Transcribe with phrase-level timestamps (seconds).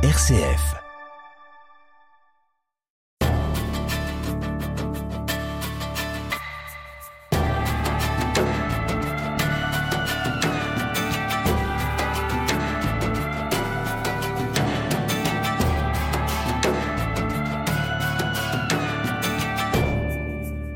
[0.00, 0.76] RCF.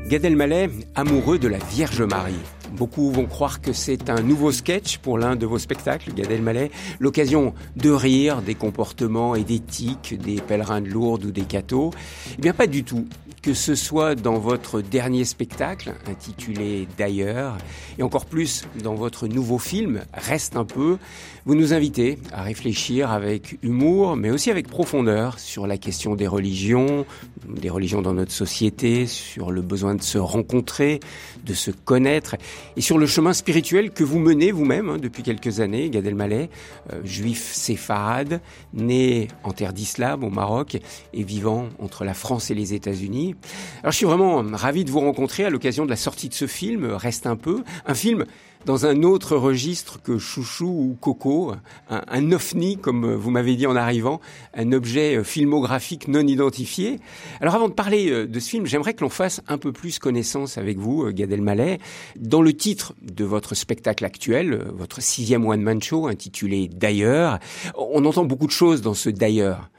[0.09, 2.35] Gad Elmaleh, amoureux de la Vierge Marie.
[2.73, 6.71] Beaucoup vont croire que c'est un nouveau sketch pour l'un de vos spectacles, Gad Elmaleh,
[6.99, 11.91] l'occasion de rire des comportements et d'éthique des pèlerins de Lourdes ou des cathos.
[12.37, 13.07] Eh bien, pas du tout.
[13.43, 17.57] Que ce soit dans votre dernier spectacle, intitulé D'ailleurs,
[17.99, 20.97] et encore plus dans votre nouveau film, Reste un peu,
[21.45, 26.27] vous nous invitez à réfléchir avec humour, mais aussi avec profondeur sur la question des
[26.27, 27.05] religions,
[27.49, 31.01] des religions dans notre société, sur le besoin de se rencontrer,
[31.45, 32.37] de se connaître,
[32.77, 36.49] et sur le chemin spirituel que vous menez vous-même hein, depuis quelques années, Gad Elmaleh,
[36.93, 38.39] euh, juif séfarade,
[38.73, 40.77] né en terre d'islam au Maroc
[41.13, 43.35] et vivant entre la France et les États-Unis.
[43.81, 46.47] Alors je suis vraiment ravi de vous rencontrer à l'occasion de la sortie de ce
[46.47, 48.25] film, Reste un peu, un film
[48.65, 51.53] dans un autre registre que Chouchou ou Coco,
[51.89, 52.33] un, un
[52.81, 54.21] comme vous m'avez dit en arrivant,
[54.53, 56.99] un objet filmographique non identifié.
[57.41, 59.99] Alors avant de parler euh, de ce film, j'aimerais que l'on fasse un peu plus
[59.99, 61.79] connaissance avec vous, euh, Gad Elmaleh.
[62.17, 67.39] Dans le titre de votre spectacle actuel, euh, votre sixième one-man show intitulé D'ailleurs,
[67.77, 69.69] on entend beaucoup de choses dans ce D'ailleurs.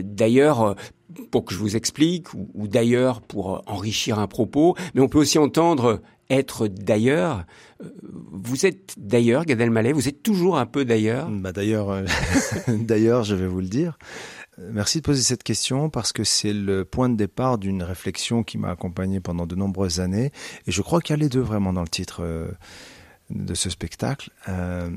[0.00, 0.74] D'ailleurs,
[1.30, 5.38] pour que je vous explique, ou d'ailleurs pour enrichir un propos, mais on peut aussi
[5.38, 7.44] entendre être d'ailleurs.
[8.02, 12.04] Vous êtes d'ailleurs, Gad Elmaleh, vous êtes toujours un peu d'ailleurs bah D'ailleurs, euh,
[12.68, 13.98] d'ailleurs, je vais vous le dire.
[14.58, 18.56] Merci de poser cette question parce que c'est le point de départ d'une réflexion qui
[18.56, 20.32] m'a accompagné pendant de nombreuses années.
[20.66, 22.48] Et je crois qu'il y a les deux vraiment dans le titre euh,
[23.28, 24.30] de ce spectacle.
[24.48, 24.88] Euh,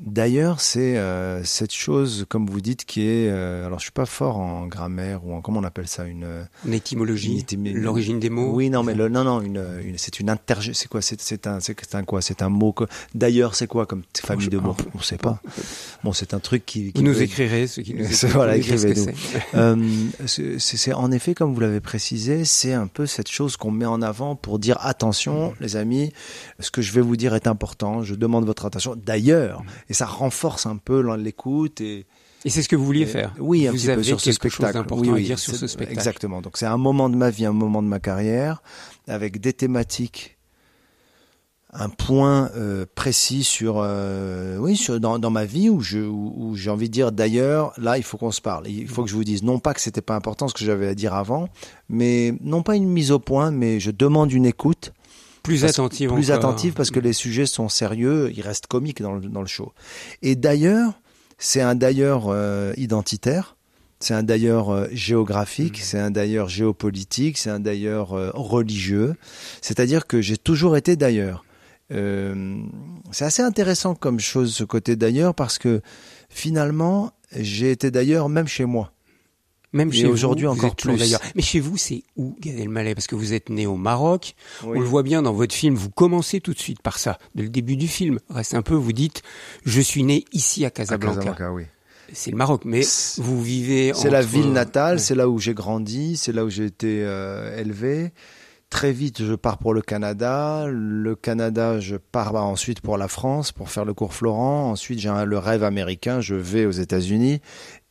[0.00, 3.30] D'ailleurs, c'est euh, cette chose, comme vous dites, qui est.
[3.30, 6.26] Euh, alors, je suis pas fort en grammaire ou en comment on appelle ça une.
[6.66, 7.46] Une étymologie.
[7.74, 8.50] L'origine des mots.
[8.52, 10.72] Oui, non, mais le, non, non, une, une c'est une interge.
[10.72, 12.72] C'est quoi C'est c'est un, c'est un quoi C'est un mot.
[12.72, 14.76] Que, D'ailleurs, c'est quoi comme famille de mots?
[14.96, 15.40] On sait pas.
[16.02, 16.92] Bon, c'est un truc qui.
[16.92, 18.04] qui vous nous écrirez, ce qui nous.
[18.30, 19.06] voilà, écrivez-nous.
[19.54, 19.76] euh,
[20.26, 24.02] c'est en effet, comme vous l'avez précisé, c'est un peu cette chose qu'on met en
[24.02, 25.54] avant pour dire attention, mmh.
[25.60, 26.12] les amis,
[26.58, 28.02] ce que je vais vous dire est important.
[28.02, 28.96] Je demande votre attention.
[28.96, 29.62] D'ailleurs.
[29.62, 32.06] Mmh et ça renforce un peu l'écoute et
[32.44, 33.34] et c'est ce que vous vouliez faire.
[33.38, 34.84] Oui, un vous petit peu sur ce spectacle.
[34.90, 35.98] Oui, oui, à dire sur ce spectacle.
[35.98, 36.42] Exactement.
[36.42, 38.62] Donc c'est un moment de ma vie, un moment de ma carrière,
[39.08, 40.36] avec des thématiques,
[41.72, 46.54] un point euh, précis sur, euh, oui, sur dans, dans, ma vie où je où,
[46.54, 48.68] j'ai envie de dire d'ailleurs là il faut qu'on se parle.
[48.68, 50.88] Il faut que je vous dise non pas que c'était pas important ce que j'avais
[50.88, 51.48] à dire avant,
[51.88, 54.92] mais non pas une mise au point, mais je demande une écoute
[55.44, 56.12] plus attentive.
[56.12, 59.46] Plus attentive parce que les sujets sont sérieux, ils restent comiques dans le, dans le
[59.46, 59.72] show.
[60.22, 61.00] Et d'ailleurs,
[61.38, 63.56] c'est un d'ailleurs euh, identitaire.
[64.00, 65.82] C'est un d'ailleurs euh, géographique, mmh.
[65.82, 69.14] c'est un d'ailleurs géopolitique, c'est un d'ailleurs euh, religieux.
[69.62, 71.44] C'est-à-dire que j'ai toujours été d'ailleurs.
[71.92, 72.56] Euh,
[73.12, 75.82] c'est assez intéressant comme chose ce côté d'ailleurs parce que
[76.30, 78.93] finalement j'ai été d'ailleurs même chez moi.
[79.74, 80.96] Même chez aujourd'hui encore plus.
[80.96, 81.20] D'ailleurs.
[81.34, 84.34] Mais chez vous, c'est où, Gad Elmaleh Parce que vous êtes né au Maroc.
[84.64, 85.74] On le voit bien dans votre film.
[85.74, 87.18] Vous commencez tout de suite par ça.
[87.34, 88.74] Dès le début du film, reste un peu.
[88.74, 89.22] Vous dites,
[89.66, 91.20] je suis né ici à Casablanca.
[91.20, 91.64] À Casablanca oui.
[92.12, 92.82] C'est le Maroc, mais
[93.18, 93.92] vous vivez.
[93.94, 95.00] C'est la ville natale.
[95.00, 96.16] C'est là où j'ai grandi.
[96.16, 98.12] C'est là où j'ai été euh, élevé.
[98.74, 100.66] Très vite, je pars pour le Canada.
[100.68, 104.68] Le Canada, je pars bah, ensuite pour la France pour faire le cours Florent.
[104.68, 106.20] Ensuite, j'ai le rêve américain.
[106.20, 107.40] Je vais aux États-Unis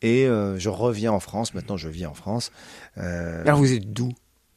[0.02, 1.54] et euh, je reviens en France.
[1.54, 2.52] Maintenant, je vis en France.
[2.98, 4.12] Euh, vous êtes d'où?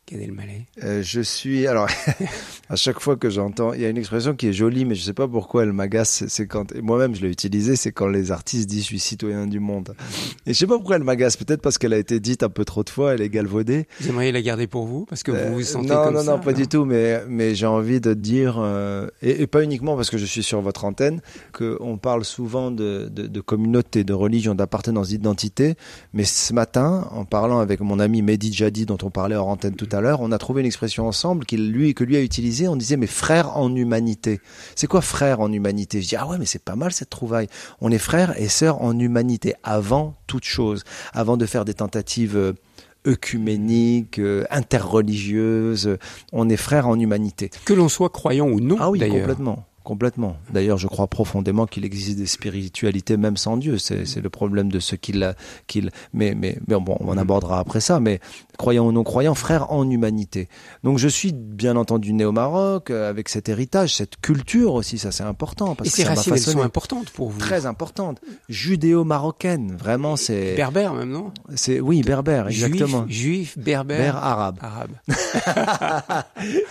[0.10, 1.90] Gad Elmaleh euh, Je suis alors
[2.70, 5.02] à chaque fois que j'entends, il y a une expression qui est jolie, mais je
[5.02, 6.24] sais pas pourquoi elle m'agace.
[6.28, 9.60] C'est quand moi-même je l'ai utilisée, c'est quand les artistes disent je suis citoyen du
[9.60, 9.96] monde.
[10.46, 11.36] Et je sais pas pourquoi elle m'agace.
[11.36, 13.86] Peut-être parce qu'elle a été dite un peu trop de fois, elle est galvaudée.
[14.00, 16.32] Vous aimeriez la garder pour vous parce que vous vous sentez non, comme non, ça
[16.32, 16.86] Non, non, pas du tout.
[16.86, 20.44] Mais mais j'ai envie de dire euh, et, et, pas uniquement parce que je suis
[20.44, 25.76] sur votre antenne que on parle souvent de, de, de communauté, de religion, d'appartenance, d'identité.
[26.14, 29.76] Mais ce matin, en parlant avec mon ami Mehdi Jadi dont on parlait hors antenne
[29.76, 32.68] tout à l'heure, on a trouvé une expression ensemble qu'il lui que lui a utilisée.
[32.68, 34.40] On disait mais frère en humanité.
[34.76, 36.02] C'est quoi frère en humanité?
[36.02, 37.48] Je dis ah ouais mais c'est pas mal cette trouvaille.
[37.82, 40.84] On est frères et sœurs en humanité avant toute chose,
[41.14, 42.54] avant de faire des tentatives euh,
[43.06, 45.98] œcuméniques, euh, interreligieuses.
[46.34, 47.52] On est frères en humanité.
[47.66, 48.78] Que l'on soit croyant ou non.
[48.80, 50.36] Ah oui complètement complètement.
[50.52, 53.78] D'ailleurs, je crois profondément qu'il existe des spiritualités même sans Dieu.
[53.78, 55.34] C'est le problème de ceux qui l'a.
[56.12, 58.02] mais, mais, mais bon, on abordera après ça.
[58.02, 58.20] Mais
[58.58, 60.50] croyants ou non croyants, frères en humanité.
[60.84, 64.98] Donc je suis bien entendu né au Maroc euh, avec cet héritage, cette culture aussi,
[64.98, 65.76] ça c'est important.
[65.76, 68.20] Parce Et ces racines, elles sont importantes pour vous Très importantes.
[68.50, 70.56] Judéo-marocaine, vraiment c'est...
[70.56, 71.32] Berbère même, non?
[71.56, 73.06] C'est Oui, berbère, exactement.
[73.08, 74.18] Juif, berbère.
[74.18, 74.58] arabe.
[74.62, 74.92] Arabe.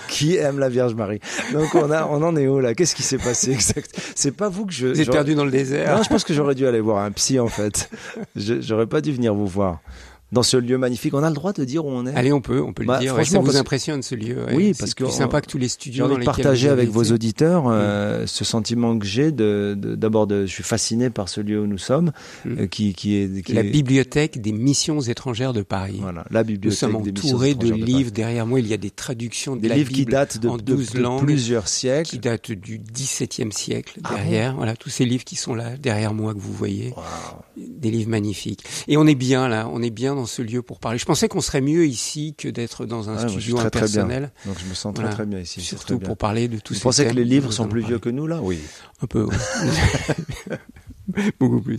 [0.09, 1.21] qui aime la Vierge Marie.
[1.53, 2.75] Donc on, a, on en est où là?
[2.75, 3.99] Qu'est-ce qui s'est passé exact.
[4.15, 4.89] C'est pas vous que je...
[4.89, 5.97] Vous êtes perdu dans le désert.
[5.97, 7.91] Non, je pense que j'aurais dû aller voir un psy en fait.
[8.37, 9.81] J'aurais pas dû venir vous voir
[10.33, 11.15] dans ce lieu magnifique.
[11.15, 12.15] On a le droit de dire où on est.
[12.15, 13.15] Allez, on peut, on peut le bah, dire.
[13.15, 14.39] Franchement, ça vous impressionne ce lieu.
[14.53, 16.07] Oui, parce que c'est sympa que tous les studios.
[16.07, 19.31] J'ai envie de partager avec vos auditeurs euh, ce sentiment que j'ai.
[19.31, 22.13] De, d'abord, de, je suis fasciné par ce lieu où nous sommes,
[22.45, 22.59] mm.
[22.59, 25.99] euh, qui, qui est qui la bibliothèque des missions étrangères de Paris.
[26.01, 26.89] Voilà, la bibliothèque.
[26.89, 28.11] Nous sommes entourés de, livres.
[28.11, 31.25] Derrière moi, il y a des traductions des livres qui datent de, en 12 langues,
[31.25, 34.01] plusieurs siècles, qui datent du XVIIe siècle.
[34.05, 36.93] Ah derrière, voilà, tous ces livres qui sont là derrière moi que vous voyez,
[37.57, 38.65] des livres magnifiques.
[38.89, 41.29] Et on est bien là, on est bien dans ce lieu pour parler je pensais
[41.29, 44.33] qu'on serait mieux ici que d'être dans un studio impersonnel.
[44.45, 45.61] Donc je me sens très très bien ici.
[45.61, 46.79] Surtout pour parler de tout ça.
[46.79, 48.41] Vous pensez que les livres sont plus vieux que nous là?
[48.43, 48.59] Oui.
[49.03, 49.29] Un peu.
[51.39, 51.79] Beaucoup plus.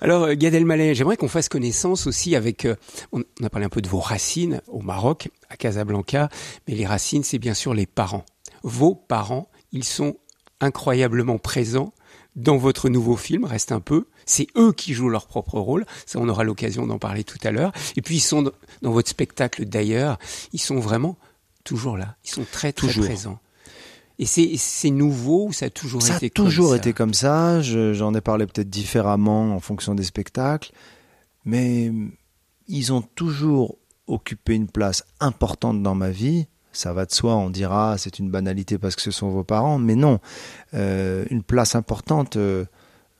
[0.00, 2.64] Alors, euh, Gad Elmaleh, j'aimerais qu'on fasse connaissance aussi avec.
[2.64, 2.74] Euh,
[3.12, 6.28] on a parlé un peu de vos racines au Maroc, à Casablanca,
[6.66, 8.24] mais les racines, c'est bien sûr les parents.
[8.62, 10.16] Vos parents, ils sont
[10.60, 11.92] incroyablement présents
[12.34, 14.06] dans votre nouveau film, reste un peu.
[14.24, 15.84] C'est eux qui jouent leur propre rôle.
[16.06, 17.72] Ça, on aura l'occasion d'en parler tout à l'heure.
[17.96, 18.50] Et puis, ils sont
[18.82, 20.18] dans votre spectacle d'ailleurs.
[20.52, 21.16] Ils sont vraiment
[21.64, 22.16] toujours là.
[22.24, 23.38] Ils sont très, très présents.
[24.18, 27.60] Et c'est nouveau ou ça a toujours été comme ça a toujours été comme ça.
[27.62, 30.72] J'en ai parlé peut-être différemment en fonction des spectacles.
[31.44, 31.90] Mais
[32.68, 37.50] ils ont toujours occupé une place importante dans ma vie ça va de soi, on
[37.50, 40.20] dira c'est une banalité parce que ce sont vos parents, mais non,
[40.74, 42.64] euh, une place importante, euh,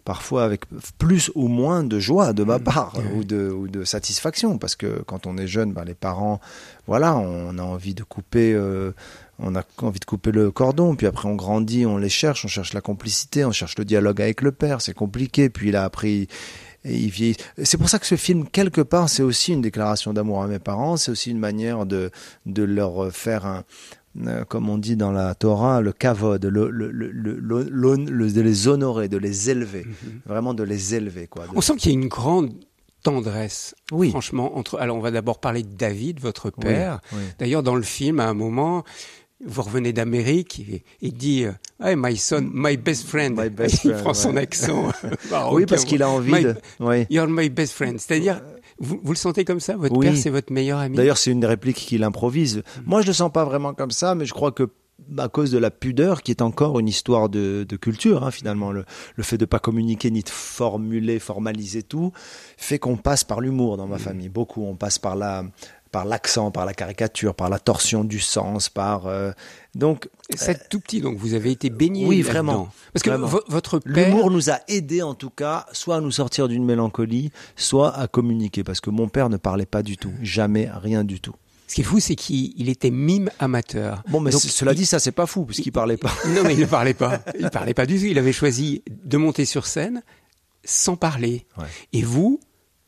[0.05, 0.63] parfois avec
[0.99, 2.65] plus ou moins de joie de ma mmh.
[2.65, 6.41] part ou, de, ou de satisfaction, parce que quand on est jeune, ben, les parents,
[6.87, 8.53] voilà, on a envie de couper.
[8.53, 8.93] Euh,
[9.45, 12.49] on a envie de couper le cordon, puis après on grandit, on les cherche, on
[12.49, 15.83] cherche la complicité, on cherche le dialogue avec le père, c'est compliqué, puis il a
[15.83, 16.29] appris
[16.85, 20.47] et C'est pour ça que ce film, quelque part, c'est aussi une déclaration d'amour à
[20.47, 22.11] mes parents, c'est aussi une manière de,
[22.47, 23.65] de leur faire un,
[24.27, 29.09] euh, comme on dit dans la Torah, le kavod, le, le, le, de les honorer,
[29.09, 30.21] de les élever, mhm.
[30.27, 31.27] vraiment de les élever.
[31.27, 32.53] Quoi, On sent qu'il y a une grande
[33.03, 34.11] tendresse, oui.
[34.11, 34.59] franchement.
[34.59, 34.79] Entre...
[34.79, 37.01] Alors, on va d'abord parler de David, votre père.
[37.39, 38.85] D'ailleurs, dans le film, à un moment,
[39.45, 40.63] vous revenez d'Amérique
[41.01, 41.53] et, dit euh,
[41.83, 43.39] Hey, my son, my best friend.
[43.85, 44.93] il prend son accent.
[45.53, 46.55] oui, parce qu'il a envie de.
[46.81, 47.07] Oui.
[47.11, 47.99] You're my best friend.
[47.99, 48.41] C'est-à-dire,
[48.79, 49.77] vous, vous, le sentez comme ça?
[49.77, 50.97] Votre père, c'est votre meilleur ami?
[50.97, 52.59] D'ailleurs, c'est une des répliques qu'il improvise.
[52.59, 52.81] Mm.
[52.87, 54.69] Moi, je le sens pas vraiment comme ça, mais je crois que
[55.19, 58.71] à cause de la pudeur, qui est encore une histoire de, de culture, hein, finalement,
[58.71, 58.85] le,
[59.17, 62.13] le, fait de pas communiquer ni de formuler, formaliser tout,
[62.57, 64.01] fait qu'on passe par l'humour dans ma mm.
[64.01, 64.29] famille.
[64.29, 65.45] Beaucoup, on passe par la,
[65.93, 69.31] par l'accent, par la caricature, par la torsion du sens, par euh,
[69.75, 73.11] donc c'est tout petit donc vous avez été baigné oui vraiment parce que
[73.51, 77.31] votre père l'humour nous a aidé en tout cas soit à nous sortir d'une mélancolie
[77.57, 81.21] soit à communiquer parce que mon père ne parlait pas du tout jamais rien du
[81.21, 81.35] tout
[81.73, 84.03] ce qui est fou, c'est qu'il était mime amateur.
[84.11, 86.13] Bon, mais cela dit, ça c'est pas fou, puisqu'il parlait pas.
[86.29, 87.23] Non, mais il ne parlait pas.
[87.41, 88.05] Il parlait pas du tout.
[88.05, 90.03] Il avait choisi de monter sur scène
[90.65, 91.47] sans parler.
[91.95, 92.41] Et vous,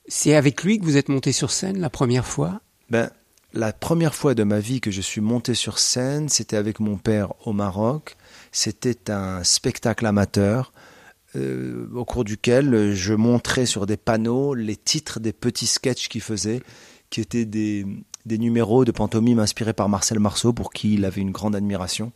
[0.06, 2.60] c'est avec lui que vous êtes monté sur scène la première fois
[2.94, 3.10] ben,
[3.52, 6.96] la première fois de ma vie que je suis monté sur scène, c'était avec mon
[6.96, 8.16] père au Maroc.
[8.52, 10.72] C'était un spectacle amateur
[11.34, 16.20] euh, au cours duquel je montrais sur des panneaux les titres des petits sketchs qu'il
[16.20, 16.62] faisait,
[17.10, 17.84] qui étaient des,
[18.26, 22.12] numéros de pantomime inspirés par Marcel Marceau, pour qui il avait une grande admiration.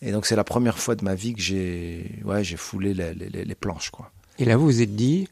[0.00, 3.90] Et donc c'est la première fois de ma vie que j'ai foulé les, les, planches.
[3.90, 4.12] quoi.
[4.38, 5.26] Et là, vous vous êtes dit,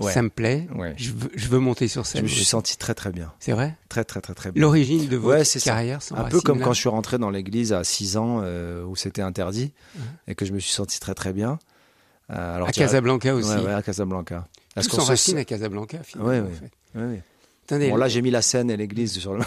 [0.00, 0.66] ça me plaît.
[0.96, 2.20] Je, veux, je, veux, monter sur scène.
[2.20, 3.32] Je me suis senti très très bien.
[3.40, 4.60] C'est vrai Très très très très bien.
[4.62, 8.16] L'origine de votre carrière Un peu comme quand je suis rentré dans l'église à 6
[8.16, 9.72] ans euh, où c'était interdit
[10.26, 11.58] et que je me suis senti très très bien.
[12.30, 13.50] Euh, alors, à Casablanca aussi.
[13.50, 14.46] Ouais, à Casablanca.
[14.76, 15.40] Tout s'enracine se...
[15.40, 16.48] à Casablanca finalement.
[16.94, 17.18] Oui, oui.
[17.70, 19.44] Bon, là, j'ai mis la scène et l'église sur le.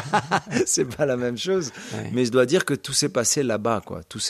[0.66, 1.72] c'est pas la même chose.
[2.12, 4.02] Mais je dois dire que tout s'est passé là-bas, quoi.
[4.04, 4.20] Tout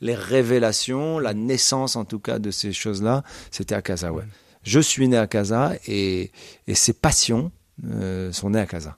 [0.00, 4.24] les révélations, la naissance, en tout cas, de ces choses-là, c'était à Casa, ouais.
[4.64, 6.30] Je suis né à Casa et,
[6.66, 7.52] et ses passions
[7.86, 8.96] euh, sont nées à Casa.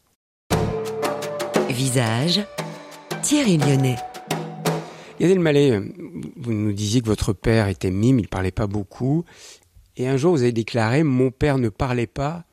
[1.69, 2.41] Visage,
[3.23, 3.97] Thierry Lyonnais.
[5.19, 5.81] Yann Mallet,
[6.37, 9.25] vous nous disiez que votre père était mime, il parlait pas beaucoup.
[9.97, 12.45] Et un jour, vous avez déclaré Mon père ne parlait pas,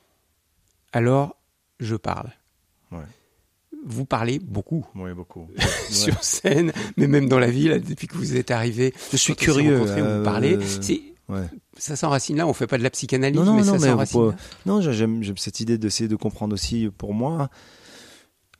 [0.91, 1.35] alors
[1.79, 2.31] je parle.
[3.85, 4.85] vous parlez beaucoup.
[4.95, 5.47] Oui, beaucoup.
[5.89, 8.93] Sur scène, mais même dans la ville, depuis que vous êtes arrivé.
[9.11, 9.81] Je suis curieux.
[9.81, 10.57] Euh, vous parlez.
[11.29, 11.47] Ouais.
[11.77, 14.35] Ça s'enracine là, on fait pas de la psychanalyse, non, non, mais non, ça s'enracine.
[14.65, 17.49] Non, j'aime cette idée d'essayer de comprendre aussi pour moi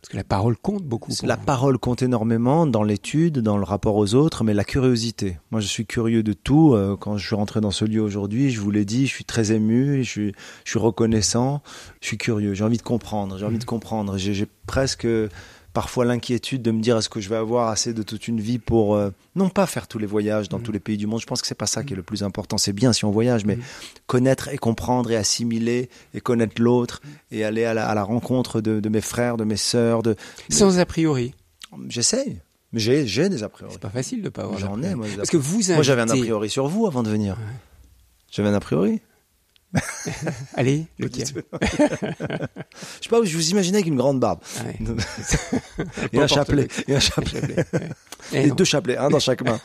[0.04, 1.14] parce que la parole compte beaucoup.
[1.24, 5.38] La parole compte énormément dans l'étude, dans le rapport aux autres, mais la curiosité.
[5.50, 6.74] Moi, je suis curieux de tout.
[6.74, 9.24] Euh, quand je suis rentré dans ce lieu aujourd'hui, je vous l'ai dit, je suis
[9.24, 10.34] très ému, je suis,
[10.66, 11.62] je suis reconnaissant,
[12.02, 12.54] je suis curieux.
[12.54, 13.66] J'ai envie de comprendre, j'ai envie de mmh.
[13.66, 14.18] comprendre.
[14.18, 15.08] J'ai presque
[15.74, 18.60] parfois l'inquiétude de me dire est-ce que je vais avoir assez de toute une vie
[18.60, 20.64] pour euh, non pas faire tous les voyages dans mm.
[20.64, 21.20] tous les pays du monde.
[21.20, 22.58] Je pense que c'est pas ça qui est le plus important.
[22.58, 23.64] C'est bien si on voyage, mais mm.
[24.06, 27.02] connaître et comprendre et assimiler et connaître l'autre
[27.32, 30.16] et aller à la, rencontre de, mes frères, de mes sœurs, de
[30.50, 31.34] sans a priori.
[31.90, 32.40] J'essaye.
[32.72, 33.74] Mais j'ai, j'ai des a priori.
[33.74, 34.60] C'est pas facile de pas avoir.
[34.60, 35.08] J'en ai, moi.
[35.16, 37.38] Parce que vous Moi, j'avais un a priori sur vous avant de venir.
[38.32, 39.02] J'avais un a priori.
[40.54, 41.34] Allez, lequel Je
[43.02, 44.40] sais pas, je vous imaginais avec une grande barbe.
[46.14, 47.66] et, un chapelet, et un chapelet.
[48.34, 49.60] Et, deux chapelets, un dans chaque main.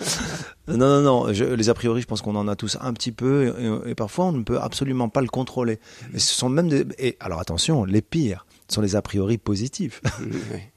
[0.68, 1.26] non, non, non.
[1.26, 4.32] les a priori, je pense qu'on en a tous un petit peu, et, parfois on
[4.32, 5.78] ne peut absolument pas le contrôler.
[6.14, 6.86] Et ce sont même des.
[6.98, 10.00] Et alors attention, les pires sont les a priori positifs,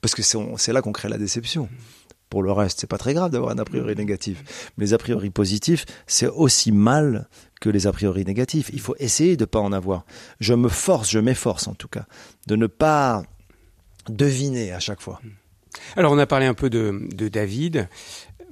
[0.01, 1.69] parce que c'est là qu'on crée la déception.
[2.29, 4.71] Pour le reste, c'est pas très grave d'avoir un a priori négatif.
[4.77, 7.27] Mais les a priori positifs, c'est aussi mal
[7.61, 8.69] que les a priori négatifs.
[8.73, 10.03] Il faut essayer de ne pas en avoir.
[10.41, 12.05] Je me force, je m'efforce en tout cas,
[12.47, 13.23] de ne pas
[14.09, 15.21] deviner à chaque fois.
[15.95, 17.87] Alors on a parlé un peu de, de David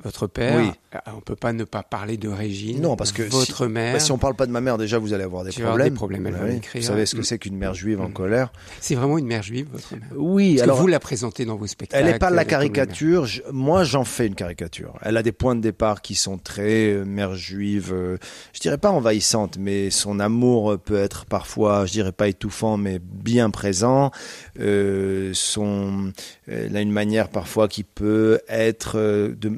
[0.04, 0.58] votre père.
[0.58, 0.72] Oui.
[0.92, 2.82] Ah, on peut pas ne pas parler de Régine.
[2.82, 3.94] Non, parce que votre si, mère.
[3.94, 5.72] Bah, si on parle pas de ma mère, déjà vous allez avoir des problèmes.
[5.72, 6.28] Avoir des problèmes.
[6.28, 8.14] Elle va Vous savez ce que c'est qu'une mère juive en mm.
[8.14, 8.52] colère
[8.82, 10.10] C'est vraiment une mère juive, votre mère.
[10.16, 10.56] Oui.
[10.56, 12.04] Parce alors que vous la présentez dans vos spectacles.
[12.04, 13.28] Elle n'est pas la caricature.
[13.52, 14.94] moi, j'en fais une caricature.
[15.02, 17.92] Elle a des points de départ qui sont très euh, mère juive.
[17.94, 18.18] Euh,
[18.54, 23.00] je dirais pas envahissante, mais son amour peut être parfois, je dirais pas étouffant, mais
[23.00, 24.12] bien présent.
[24.60, 26.12] Euh, son,
[26.48, 29.52] elle a une manière parfois qui peut être euh, de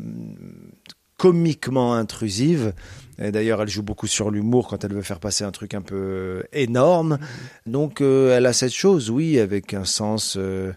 [1.17, 2.73] comiquement intrusive.
[3.19, 6.43] D'ailleurs, elle joue beaucoup sur l'humour quand elle veut faire passer un truc un peu
[6.51, 7.19] énorme.
[7.67, 10.73] Donc, euh, elle a cette chose, oui, avec un sens, euh,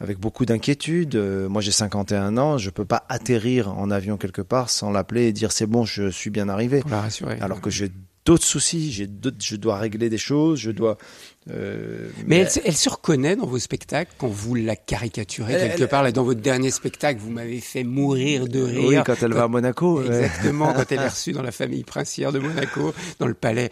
[0.00, 1.16] avec beaucoup d'inquiétude.
[1.16, 5.26] Euh, moi, j'ai 51 ans, je peux pas atterrir en avion quelque part sans l'appeler
[5.26, 6.80] et dire c'est bon, je suis bien arrivé.
[6.80, 7.38] Pour la rassurer.
[7.42, 7.90] Alors que j'ai
[8.24, 9.08] d'autres soucis, j'ai
[9.40, 10.96] je dois régler des choses, je dois.
[11.50, 16.04] Euh, mais, Elle, elle, se reconnaît dans vos spectacles quand vous la caricaturez quelque part.
[16.04, 18.88] Là, dans votre dernier spectacle, vous m'avez fait mourir de rire.
[18.88, 20.02] Oui, quand elle va à Monaco.
[20.04, 23.70] Exactement, quand elle est reçue dans la famille princière de Monaco, dans le palais.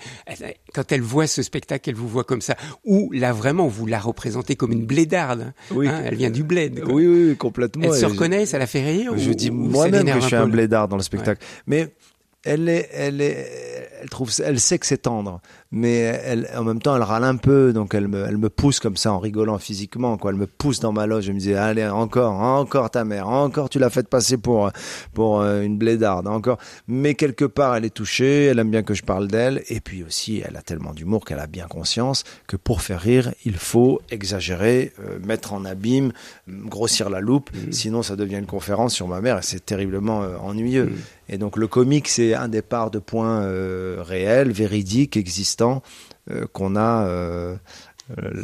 [0.74, 2.56] quand elle voit ce spectacle, elle vous voit comme ça.
[2.84, 5.52] Ou là, vraiment, vous la représentez comme une blédarde.
[5.70, 5.86] Oui.
[5.86, 6.82] Hein, elle vient du bled.
[6.88, 7.84] Oui, oui, complètement.
[7.84, 9.12] Elle se reconnaît, ça la fait rire.
[9.16, 11.44] Je dis moi-même que je suis un, blédard dans le spectacle.
[11.68, 11.94] Mais
[12.42, 15.40] elle est, elle est, elle trouve, elle sait que c'est tendre,
[15.72, 18.80] mais elle, en même temps, elle râle un peu, donc elle me, elle me pousse
[18.80, 20.32] comme ça en rigolant physiquement, quoi.
[20.32, 21.24] Elle me pousse dans ma loge.
[21.24, 24.70] Je me disais, allez, encore, encore ta mère, encore tu l'as fait passer pour,
[25.14, 26.58] pour euh, une blédarde, encore.
[26.88, 30.02] Mais quelque part, elle est touchée, elle aime bien que je parle d'elle, et puis
[30.02, 34.00] aussi, elle a tellement d'humour qu'elle a bien conscience que pour faire rire, il faut
[34.10, 36.12] exagérer, euh, mettre en abîme,
[36.48, 37.72] grossir la loupe, mmh.
[37.72, 40.86] sinon ça devient une conférence sur ma mère et c'est terriblement euh, ennuyeux.
[40.86, 40.96] Mmh.
[41.32, 46.76] Et donc le comique, c'est un départ de points euh, réels, véridiques, existants, euh, qu'on
[46.76, 47.56] a euh,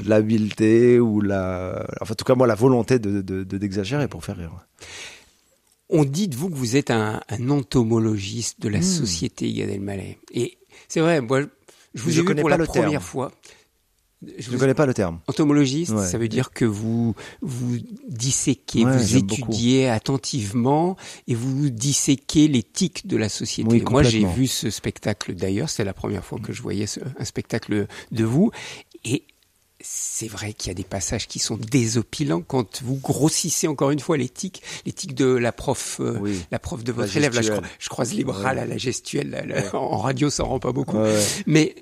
[0.06, 4.52] l'habileté ou la, enfin, en tout cas moi la volonté de d'exagérer pour faire rire.
[5.88, 8.82] On dit de vous que vous êtes un, entomologiste de la hmm.
[8.82, 10.18] société, Gad Elmaleh.
[10.32, 10.58] Et
[10.88, 11.42] c'est vrai, moi,
[11.94, 13.32] je vous ai vu pour la première fois.
[14.38, 15.20] Je ne connais pas le terme.
[15.26, 20.96] Entomologiste, ça veut dire que vous vous disséquez, vous étudiez attentivement
[21.28, 23.82] et vous disséquez l'éthique de la société.
[23.90, 26.86] Moi, j'ai vu ce spectacle d'ailleurs, c'est la première fois que je voyais
[27.18, 28.50] un spectacle de vous
[29.04, 29.24] et
[29.80, 34.00] c'est vrai qu'il y a des passages qui sont désopilants quand vous grossissez encore une
[34.00, 37.34] fois l'éthique, l'éthique de la prof, euh, la prof de votre élève.
[37.34, 37.42] Là,
[37.78, 39.70] je, croise les bras, là, la gestuelle.
[39.74, 40.96] en radio, ça rend pas beaucoup.
[41.46, 41.74] Mais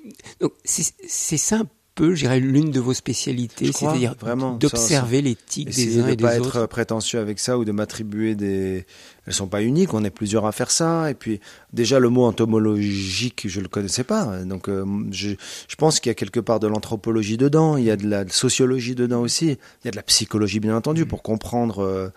[0.65, 4.15] c'est simple peu, je dirais, l'une de vos spécialités, c'est-à-dire
[4.59, 6.51] d'observer l'éthique des uns et de des autres.
[6.51, 8.85] pas être prétentieux avec ça ou de m'attribuer des.
[9.25, 11.09] Elles sont pas uniques, on est plusieurs à faire ça.
[11.09, 11.39] Et puis
[11.73, 14.43] déjà le mot entomologique, je le connaissais pas.
[14.43, 15.31] Donc euh, je,
[15.67, 18.27] je, pense qu'il y a quelque part de l'anthropologie dedans, il y a de la
[18.27, 22.09] sociologie dedans aussi, il y a de la psychologie bien entendu pour comprendre euh,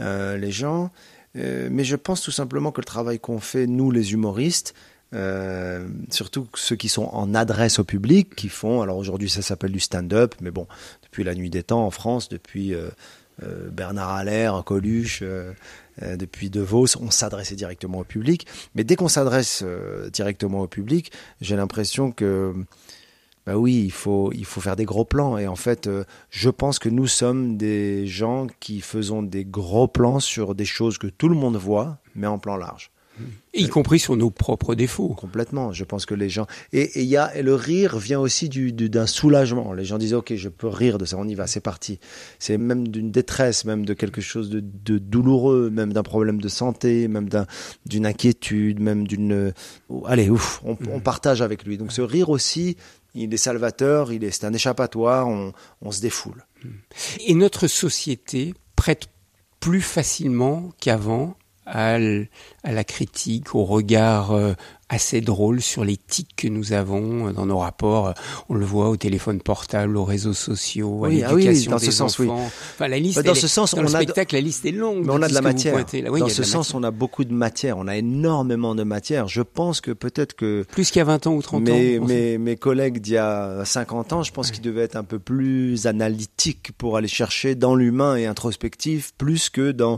[0.00, 0.90] euh, les gens.
[1.34, 4.74] mais je pense tout simplement que le travail qu'on fait nous les humoristes,
[5.14, 9.72] euh, surtout ceux qui sont en adresse au public, qui font, alors aujourd'hui ça s'appelle
[9.72, 10.66] du stand-up, mais bon,
[11.02, 12.88] depuis la nuit des temps en France, depuis euh,
[13.42, 15.22] euh, Bernard Allaire, Coluche,
[16.00, 18.46] depuis De Vos, on s'adressait directement au public.
[18.74, 19.62] Mais dès qu'on s'adresse
[20.12, 22.54] directement au public, j'ai l'impression que
[23.44, 25.36] bah oui, il faut, il faut faire des gros plans.
[25.36, 29.88] Et en fait, euh, je pense que nous sommes des gens qui faisons des gros
[29.88, 32.91] plans sur des choses que tout le monde voit, mais en plan large.
[33.54, 35.08] Y compris sur nos propres défauts.
[35.08, 35.72] Complètement.
[35.72, 38.72] Je pense que les gens et il y a et le rire vient aussi du
[38.72, 39.72] d'un soulagement.
[39.72, 41.98] Les gens disent ok, je peux rire de ça, on y va, c'est parti.
[42.38, 46.48] C'est même d'une détresse, même de quelque chose de, de douloureux, même d'un problème de
[46.48, 47.46] santé, même d'un
[47.84, 49.52] d'une inquiétude, même d'une
[50.06, 51.76] allez ouf, on, on, partage avec lui.
[51.76, 52.76] Donc ce rire aussi,
[53.14, 55.52] il est salvateur, il est c'est un échappatoire, on,
[55.82, 56.46] on se défoule.
[57.26, 59.08] Et notre société prête
[59.60, 64.54] plus facilement qu'avant à, la critique, au regard euh,
[64.88, 68.14] assez drôle sur les tics que nous avons dans nos rapports.
[68.48, 71.90] On le voit au téléphone portable, aux réseaux sociaux, à l'éducation ah oui, dans ce
[71.90, 72.28] sens, Oui.
[72.28, 75.06] Enfin, la liste, dans ce sens, dans on le spectacle, la liste est longue.
[75.06, 75.74] Mais on a de la matière.
[75.74, 77.78] dans ce sens, on a beaucoup de matière.
[77.78, 79.28] On a énormément de matière.
[79.28, 82.04] Je pense que peut-être que plus qu'il y a 20 ans ou 30 mes, ans.
[82.04, 85.18] Mes, mes collègues d'il y a 50 ans, je pense qu'ils devaient être un peu
[85.18, 89.96] plus analytiques pour aller chercher dans l'humain et introspectif, plus que dans euh,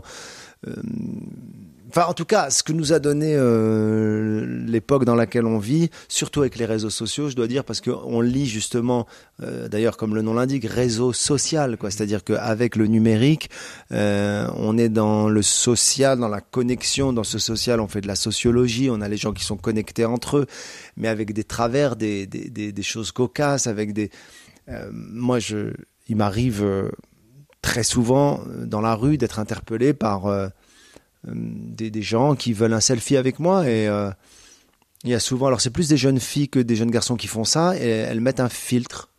[1.97, 5.89] Enfin, en tout cas, ce que nous a donné euh, l'époque dans laquelle on vit,
[6.09, 9.07] surtout avec les réseaux sociaux, je dois dire, parce qu'on lit justement,
[9.41, 11.91] euh, d'ailleurs, comme le nom l'indique, réseau social, quoi.
[11.91, 13.49] C'est-à-dire qu'avec le numérique,
[13.93, 17.13] euh, on est dans le social, dans la connexion.
[17.13, 18.89] Dans ce social, on fait de la sociologie.
[18.89, 20.47] On a les gens qui sont connectés entre eux,
[20.97, 22.27] mais avec des travers, des,
[22.81, 24.09] choses cocasses, avec des.
[24.67, 25.39] Euh, moi,
[26.09, 26.91] il m'arrive
[27.65, 30.47] très souvent dans la rue d'être interpellé par euh,
[31.25, 34.11] des, des, gens qui veulent un selfie avec moi et euh,
[35.03, 37.25] il y a souvent, alors c'est plus des jeunes filles que des jeunes garçons qui
[37.25, 39.09] font ça et elles mettent un filtre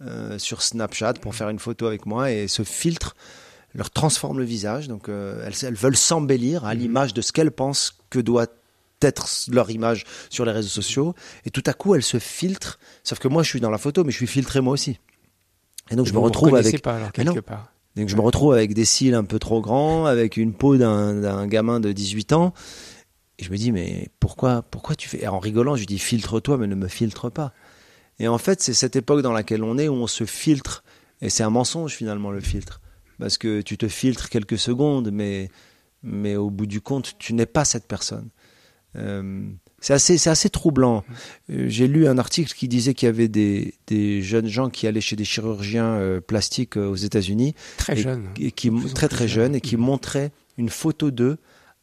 [0.00, 3.14] euh, sur Snapchat pour faire une photo avec moi et ce filtre
[3.74, 4.88] leur transforme le visage.
[4.88, 6.80] Donc euh, elles, elles, veulent s'embellir à mhm.
[6.80, 8.46] l'image de ce qu'elles pensent que doit
[9.02, 11.14] être leur image sur les réseaux sociaux.
[11.44, 12.78] Et tout à coup, elles se filtrent.
[13.04, 14.98] Sauf que moi, je suis dans la photo, mais je suis filtré moi aussi.
[15.90, 16.82] Et donc, je me retrouve avec.
[16.82, 17.72] Pas, alors, quelque part.
[17.96, 21.46] Donc je me retrouve avec des cils un peu trop grands, avec une peau d'un
[21.48, 22.54] gamin de 18 ans.
[23.38, 25.22] Et je me dis, mais pourquoi, pourquoi tu fais?
[25.22, 27.52] Et En rigolant, je lui dis, filtre-toi, mais ne me filtre pas.
[28.20, 30.84] Et en fait, c'est cette époque dans laquelle on est où on se filtre.
[31.22, 32.80] Et c'est un mensonge finalement, le filtre.
[33.18, 35.50] Parce que tu te filtres quelques secondes, mais,
[36.02, 38.28] mais au bout du compte, tu n'es pas cette personne.
[38.96, 39.48] Euh,
[39.80, 41.04] c'est assez, c'est assez troublant.
[41.50, 44.86] Euh, j'ai lu un article qui disait qu'il y avait des, des, jeunes gens qui
[44.86, 49.28] allaient chez des chirurgiens euh, plastiques euh, aux États-Unis, très jeunes, et qui très très
[49.28, 51.38] jeunes, et qui montraient une photo d'eux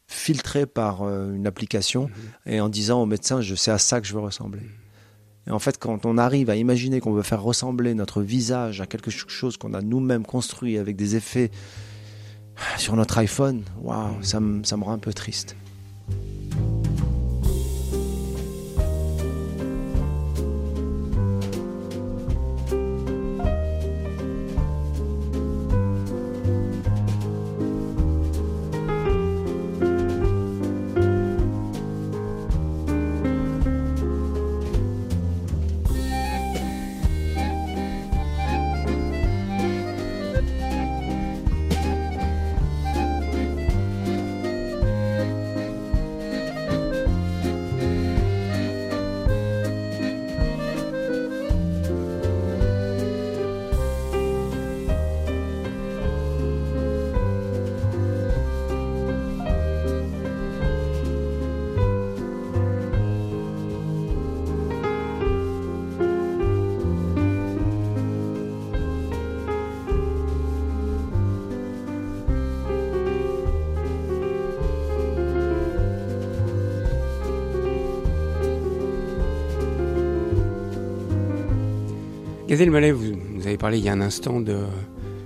[0.08, 2.52] filtrée par une application mm-hmm.
[2.52, 4.62] et en disant au médecin, je sais à ça que je veux ressembler.
[5.48, 8.86] Et en fait, quand on arrive à imaginer qu'on veut faire ressembler notre visage à
[8.86, 11.50] quelque chose qu'on a nous-mêmes construit avec des effets
[12.78, 15.56] sur notre iPhone, waouh, ça, ça me rend un peu triste.
[82.48, 84.58] Gad Elmaleh, vous, vous avez parlé il y a un instant de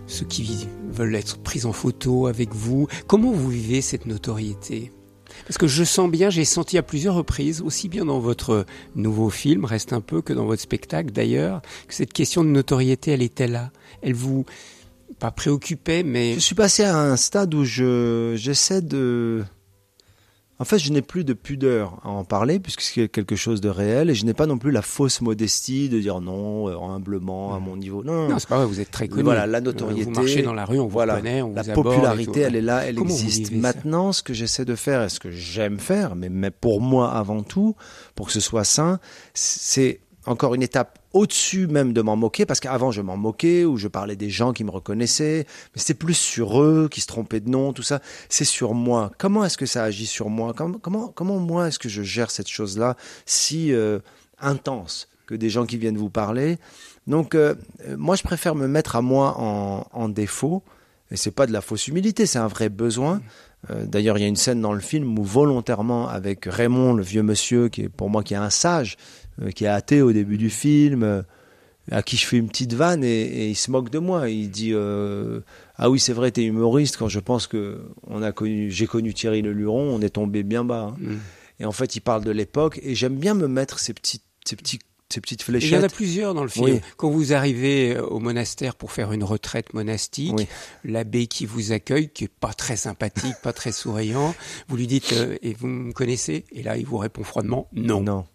[0.06, 2.88] ceux qui veulent être pris en photo avec vous.
[3.06, 4.90] Comment vous vivez cette notoriété?
[5.44, 9.28] Parce que je sens bien, j'ai senti à plusieurs reprises, aussi bien dans votre nouveau
[9.28, 13.22] film, Reste un peu, que dans votre spectacle d'ailleurs, que cette question de notoriété, elle
[13.22, 13.70] était là.
[14.00, 14.46] Elle vous
[15.18, 16.34] pas préoccupait, mais...
[16.34, 19.44] Je suis passé à un stade où je j'essaie de
[20.60, 23.70] en fait, je n'ai plus de pudeur à en parler puisque c'est quelque chose de
[23.70, 27.54] réel et je n'ai pas non plus la fausse modestie de dire non, euh, humblement,
[27.54, 28.04] à mon niveau.
[28.04, 29.22] Non, non c'est pas vrai, vous êtes très connu.
[29.22, 30.04] Voilà, la notoriété.
[30.04, 32.60] Vous marchez dans la rue, on vous voilà, connaît, on la vous popularité, elle est
[32.60, 33.52] là, elle existe.
[33.52, 37.10] Maintenant, ce que j'essaie de faire et ce que j'aime faire, mais, mais pour moi
[37.10, 37.74] avant tout,
[38.14, 39.00] pour que ce soit sain,
[39.32, 43.76] c'est encore une étape au-dessus même de m'en moquer, parce qu'avant je m'en moquais, ou
[43.76, 47.40] je parlais des gens qui me reconnaissaient, mais c'est plus sur eux qui se trompaient
[47.40, 49.10] de nom, tout ça, c'est sur moi.
[49.18, 50.52] Comment est-ce que ça agit sur moi?
[50.54, 52.96] Comment, comment, comment moi est-ce que je gère cette chose-là
[53.26, 53.98] si euh,
[54.40, 56.58] intense que des gens qui viennent vous parler?
[57.06, 57.54] Donc, euh,
[57.96, 60.62] moi, je préfère me mettre à moi en, en défaut.
[61.10, 63.20] Et c'est pas de la fausse humilité, c'est un vrai besoin.
[63.68, 67.02] Euh, D'ailleurs, il y a une scène dans le film où volontairement, avec Raymond, le
[67.02, 68.96] vieux monsieur, qui est pour moi qui est un sage,
[69.42, 71.22] euh, qui est athée au début du film, euh,
[71.90, 74.28] à qui je fais une petite vanne et, et il se moque de moi.
[74.30, 75.40] Il dit euh,
[75.76, 79.12] ah oui c'est vrai t'es humoriste quand je pense que on a connu j'ai connu
[79.12, 80.92] Thierry Le Luron on est tombé bien bas.
[80.92, 80.96] hein.
[81.00, 81.16] Mm.
[81.60, 84.56] Et en fait il parle de l'époque et j'aime bien me mettre ces petites ces
[84.56, 84.78] petits
[85.12, 85.94] ces petites Il y en a fléchettes.
[85.94, 86.64] plusieurs dans le film.
[86.66, 86.80] Oui.
[86.96, 90.46] Quand vous arrivez euh, au monastère pour faire une retraite monastique, Oui.
[90.84, 94.34] l'abbé qui vous accueille, qui est pas très sympathique, pas très souriant,
[94.68, 96.44] vous lui dites euh, et vous me connaissez?
[96.52, 98.26] Et là, il vous répond froidement non, Non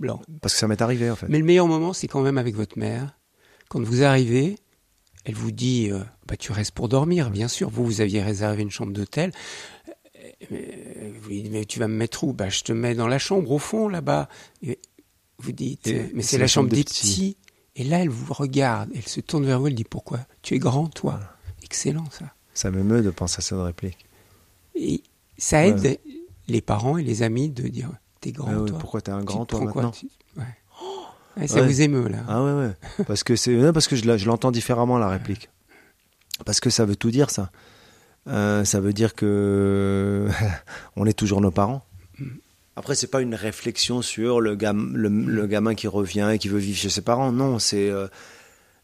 [0.00, 0.20] blanc.
[0.40, 1.26] parce que ça m'est arrivé en fait.
[1.28, 3.18] Mais le meilleur moment, c'est quand même avec votre mère.
[3.68, 4.56] Quand vous arrivez,
[5.24, 7.70] elle vous dit euh, bah, Tu restes pour dormir, bien sûr.
[7.70, 9.30] Vous, vous aviez réservé une chambre d'hôtel.
[10.50, 12.32] Vous lui dites Mais tu vas me mettre où?
[12.32, 14.28] Bah, Je te mets dans la chambre, au fond, là-bas.
[15.42, 17.36] Vous dites Et Mais c'est la, chambre des petits.
[17.76, 18.90] Et là, elle vous regarde.
[18.94, 19.66] Elle se tourne vers vous.
[19.68, 20.20] Elle dit Pourquoi?
[20.42, 21.18] Tu es grand, toi.
[21.62, 22.26] Excellent, ça.
[22.54, 24.06] Ça m'émeut de penser à cette réplique.
[24.74, 25.02] Et
[25.38, 26.00] ça aide Ouais.
[26.48, 28.78] les parents et les amis de dire T'es grand, Ah oui, toi.
[28.78, 29.90] pourquoi t'es un grand toi maintenant?
[29.90, 30.44] Tu- ouais.
[31.36, 31.66] Ouais, Ça Ouais.
[31.66, 32.18] vous émeut, là.
[32.28, 32.76] Ah ouais ouais
[33.06, 35.48] parce que c'est non, parce que je l'entends différemment la réplique.
[36.44, 37.50] Parce que ça veut tout dire ça.
[38.28, 40.28] Euh, ça veut dire que
[40.96, 41.82] on est toujours nos parents.
[42.76, 46.48] Après, c'est pas une réflexion sur le, gam- le, le gamin qui revient et qui
[46.48, 47.30] veut vivre chez ses parents.
[47.32, 48.08] Non, c'est euh,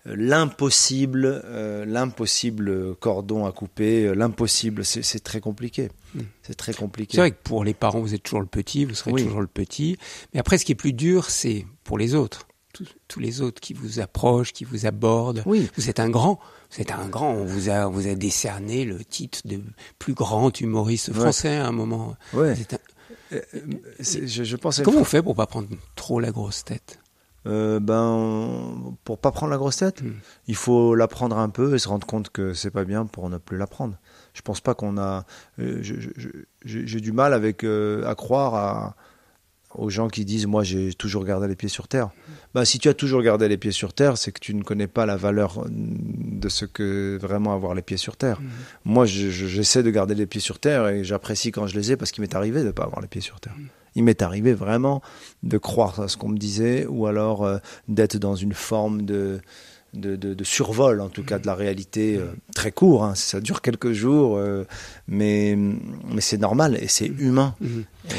[0.04, 4.84] l'impossible, euh, l'impossible cordon à couper, euh, l'impossible.
[4.84, 5.88] C'est très compliqué.
[6.14, 6.20] Mm.
[6.42, 7.12] C'est très compliqué.
[7.16, 9.24] C'est vrai que pour les parents, vous êtes toujours le petit, vous serez Oui.
[9.24, 9.96] toujours le petit.
[10.34, 12.46] Mais après, ce qui est plus dur, c'est pour les autres.
[13.08, 15.42] Tous, les autres qui vous approchent, qui vous abordent.
[15.46, 15.68] Oui.
[15.76, 16.38] Vous êtes un grand.
[16.70, 17.32] Vous êtes un grand.
[17.32, 19.60] On vous a, on vous a décerné le titre de
[19.98, 22.14] plus grand humoriste français à un moment.
[22.34, 22.54] Ouais.
[22.54, 22.87] Vous êtes un- C'est-
[23.30, 24.80] Je, je pense.
[24.82, 26.98] Comment on fait pour pas prendre trop la grosse tête?
[27.46, 30.10] Euh, ben, pour pas prendre la grosse tête, Mm.
[30.48, 33.30] il faut la prendre un peu et se rendre compte que c'est pas bien pour
[33.30, 33.96] ne plus la prendre.
[34.34, 35.24] Je pense pas qu'on a.
[35.58, 35.98] euh, J'ai
[36.64, 38.96] j'ai du mal avec euh, à croire à,
[39.74, 42.10] aux gens qui disent moi j'ai toujours gardé les pieds sur terre.
[42.54, 44.86] Ben, si tu as toujours gardé les pieds sur terre, c'est que tu ne connais
[44.86, 48.40] pas la valeur euh, de ce que vraiment avoir les pieds sur terre.
[48.84, 51.92] Moi, je- je- j'essaie de garder les pieds sur terre et j'apprécie quand je les
[51.92, 53.54] ai parce qu'il m'est arrivé de ne pas avoir les pieds sur terre.
[53.94, 55.02] Il m'est arrivé vraiment
[55.42, 59.40] de croire à ce qu'on me disait ou alors euh, d'être dans une forme de,
[59.94, 63.04] de, de- de survol, en tout cas de la réalité, euh, très court.
[63.04, 63.14] hein.
[63.14, 64.64] ça dure quelques jours, euh,
[65.08, 67.54] mais, mais c'est normal et c'est humain.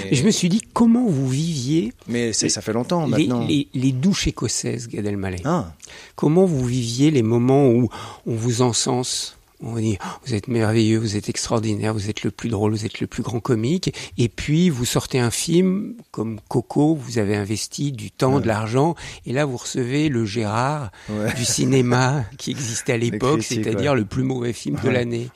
[0.10, 3.46] Et je me suis dit, comment vous viviez Mais ça fait longtemps les, maintenant.
[3.46, 5.74] les- les douches écossaises, Gad Elmaleh Ah,
[6.16, 7.90] Comment vous viviez les moments où
[8.26, 12.32] on vous encense on vous dit, vous êtes merveilleux, vous êtes extraordinaire, vous êtes le
[12.32, 13.94] plus drôle, vous êtes le plus grand comique.
[14.18, 18.42] Et puis, vous sortez un film comme Coco, vous avez investi du temps, Ouais.
[18.42, 18.96] de l'argent.
[19.26, 21.34] Et là, vous recevez le Gérard ouais.
[21.34, 25.30] du cinéma qui existait à l'époque, c'est-à-dire le plus mauvais film de l'année.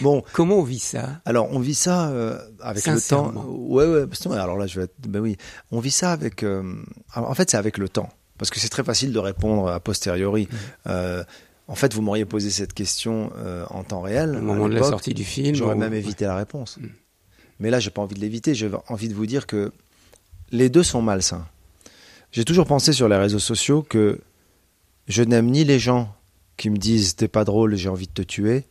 [0.00, 1.20] Bon, Comment on vit ça?
[1.24, 3.32] Alors, on vit ça euh, avec le temps.
[3.46, 4.06] Ouais, ouais.
[4.36, 4.94] Alors là, je vais être.
[5.08, 5.36] Ben oui.
[5.70, 6.42] On vit ça avec.
[6.42, 6.74] euh,
[7.12, 8.08] alors, En fait, c'est avec le temps.
[8.36, 10.48] Parce que c'est très facile de répondre a posteriori.
[10.50, 10.56] Mmh.
[10.88, 11.24] Euh,
[11.66, 14.36] en fait, vous m'auriez posé cette question euh, en temps réel.
[14.36, 16.76] Au moment de la sortie du film J'aurais ou- même évité la réponse.
[16.78, 16.88] Mm.
[17.60, 18.54] Mais là, j'ai pas envie de l'éviter.
[18.54, 19.72] J'ai envie de vous dire que
[20.50, 21.46] les deux sont malsains.
[22.32, 24.20] J'ai toujours pensé sur les réseaux sociaux que
[25.08, 26.14] je n'aime ni les gens
[26.56, 28.64] qui me disent t'es pas drôle, j'ai envie de te tuer,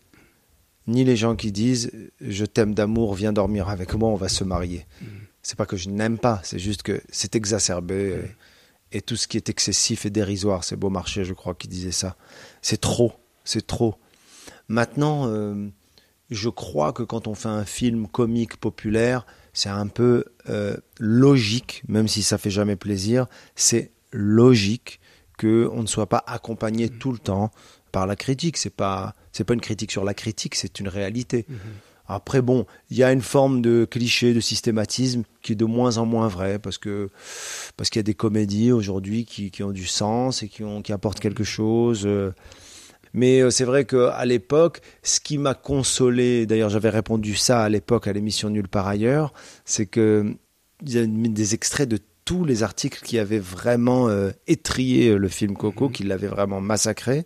[0.88, 4.44] ni les gens qui disent je t'aime d'amour, viens dormir avec moi, on va se
[4.44, 4.86] marier.
[5.42, 8.36] C'est pas que je n'aime pas, c'est juste que c'est exacerbé et,
[8.94, 12.16] et tout ce qui est excessif et dérisoire, c'est Beaumarchais, je crois, qui disait ça.
[12.62, 13.12] C'est trop,
[13.44, 13.96] c'est trop.
[14.68, 15.68] Maintenant, euh,
[16.30, 21.84] je crois que quand on fait un film comique populaire, c'est un peu euh, logique,
[21.88, 23.26] même si ça fait jamais plaisir,
[23.56, 25.00] c'est logique
[25.38, 27.52] que on ne soit pas accompagné tout le temps
[27.92, 28.58] par la critique.
[28.58, 31.48] C'est pas pas une critique sur la critique, c'est une réalité.
[32.08, 35.98] Après bon, il y a une forme de cliché, de systématisme qui est de moins
[35.98, 37.10] en moins vrai parce que
[37.78, 40.82] parce qu'il y a des comédies aujourd'hui qui, qui ont du sens et qui ont
[40.82, 42.04] qui apportent quelque chose.
[42.06, 42.32] euh,
[43.14, 47.70] mais euh, c'est vrai qu'à l'époque, ce qui m'a consolé, d'ailleurs j'avais répondu ça à
[47.70, 49.34] l'époque à l'émission Nulle par ailleurs,
[49.66, 50.36] c'est que
[50.86, 55.10] il y a mis des extraits de tous les articles qui avaient vraiment euh, étrié
[55.10, 57.26] euh, le film Coco, qui l'avaient vraiment massacré.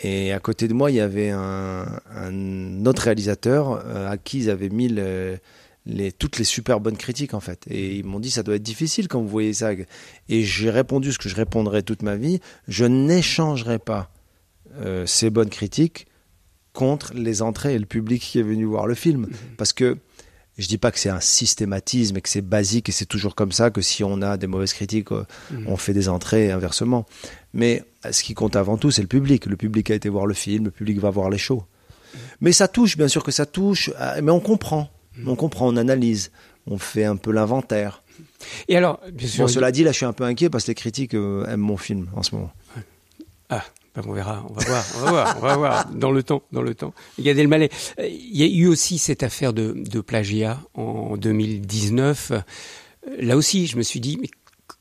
[0.00, 4.38] Et à côté de moi, il y avait un, un autre réalisateur euh, à qui
[4.38, 5.38] ils avaient mis le-
[5.86, 7.64] les, toutes les super bonnes critiques en fait.
[7.68, 9.70] Et ils m'ont dit ça doit être difficile quand vous voyez ça.
[10.28, 12.40] Et j'ai répondu ce que je répondrai toute ma vie.
[12.68, 14.10] Je n'échangerai pas
[14.80, 16.06] euh, ces bonnes critiques
[16.72, 19.26] contre les entrées et le public qui est venu voir le film.
[19.56, 19.96] Parce que
[20.58, 23.52] Je dis pas que c'est un systématisme et que c'est basique et c'est toujours comme
[23.52, 25.68] ça que si on a des mauvaises critiques, euh, Mhm.
[25.68, 27.06] on fait des entrées inversement.
[27.54, 29.46] Mais ce qui compte avant tout, c'est le public.
[29.46, 31.64] Le public a été voir le film, le public va voir les shows.
[32.40, 34.90] Mais ça touche, bien sûr que ça touche, euh, mais on comprend.
[35.26, 36.30] On comprend, on analyse,
[36.66, 38.02] on fait un peu l'inventaire.
[38.68, 39.44] Et alors, bien sûr.
[39.46, 41.60] Bon, cela dit, là, je suis un peu inquiet parce que les critiques euh, aiment
[41.60, 42.52] mon film en ce moment.
[43.50, 43.64] Ah,
[43.96, 46.42] ben on verra, on va voir, on va voir, on va voir dans le temps,
[46.52, 46.94] dans le temps.
[47.18, 52.30] Gad Elmaleh, euh, il y a eu aussi cette affaire de, de plagiat en 2019.
[52.30, 52.40] Euh,
[53.18, 54.28] Là aussi, je me suis dit, mais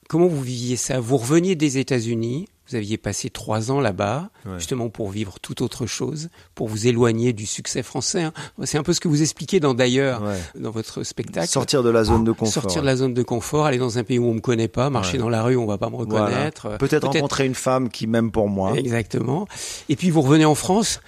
[0.09, 0.99] comment vous viviez ça?
[0.99, 4.53] Vous reveniez des États-Unis, vous aviez passé trois ans là-bas, Ouais.
[4.57, 8.23] justement pour vivre toute autre chose, pour vous éloigner du succès français.
[8.23, 8.33] hein.
[8.63, 10.37] C'est un peu ce que vous expliquez dans d'ailleurs, Ouais.
[10.59, 11.47] dans votre spectacle.
[11.47, 12.53] Sortir de la zone de confort.
[12.63, 14.89] Sortir de la zone de confort, aller dans un pays où on me connaît pas,
[14.89, 15.19] marcher Ouais.
[15.19, 16.77] dans la rue, on va pas me reconnaître.
[16.77, 18.73] Peut-être rencontrer une femme qui m'aime pour moi.
[18.77, 19.47] Exactement.
[19.89, 20.99] Et puis vous revenez en France,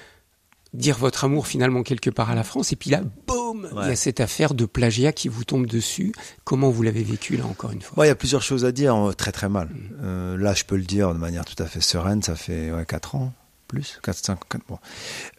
[0.74, 3.92] dire votre amour finalement quelque part à la France, et puis là, boum, il y
[3.92, 6.14] a cette affaire de plagiat qui vous tombe dessus.
[6.44, 8.96] Comment vous l'avez vécu là encore une fois il y a plusieurs choses à dire,
[9.18, 9.68] très très mal.
[9.68, 9.90] Mm.
[10.04, 12.86] Euh, là, je peux le dire de manière tout à fait sereine, ça fait ouais,
[12.86, 13.34] 4 ans,
[13.68, 14.78] plus, 4, 5, 4, bon.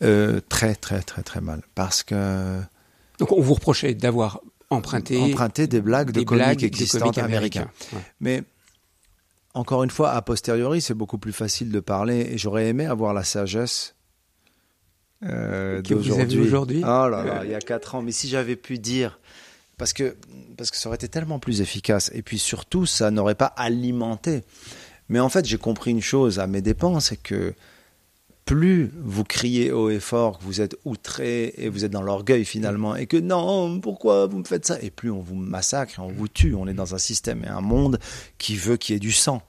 [0.03, 1.63] Euh, très très très très mal.
[1.75, 2.61] Parce que
[3.19, 4.41] Donc on vous reprochait d'avoir
[4.71, 7.61] emprunté, emprunter des blagues de des comiques de existantes comiques américains.
[7.61, 7.97] américains.
[7.97, 8.03] Ouais.
[8.21, 8.43] Mais
[9.55, 13.15] encore une fois, a posteriori, c'est beaucoup plus facile de parler et j'aurais aimé avoir
[13.15, 13.95] la sagesse
[15.25, 16.81] euh, Que vous avez aujourd'hui.
[16.83, 17.45] Oh là là, Euh.
[17.45, 18.03] il y a quatre ans.
[18.03, 19.19] Mais si j'avais pu dire,
[19.77, 20.17] parce que
[20.57, 24.43] parce que ça aurait été tellement plus efficace et puis surtout, ça n'aurait pas alimenté.
[25.09, 27.55] Mais en fait, j'ai compris une chose à mes dépens, c'est que
[28.45, 32.45] plus vous criez haut et fort que vous êtes outré et vous êtes dans l'orgueil
[32.45, 34.79] finalement et que non, pourquoi vous me faites ça?
[34.83, 36.55] Et plus on vous massacre, on vous tue.
[36.55, 37.99] On est dans un système et un monde
[38.39, 39.43] qui veut qu'il y ait du sang.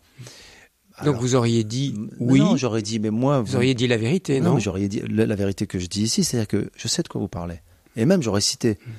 [1.04, 4.40] Donc vous auriez dit oui, Non, j'aurais dit, mais moi, vous auriez dit la vérité,
[4.40, 7.04] non, non, j'aurais dit la, la vérité que je dis ici, c'est-à-dire que je sais
[7.04, 7.62] de quoi vous parlez.
[7.96, 8.78] Et même j'aurais cité.
[8.86, 8.92] Mm.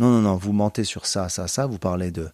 [0.00, 1.66] Non, non, non, vous mentez sur ça, ça, ça.
[1.66, 2.30] Vous parlez de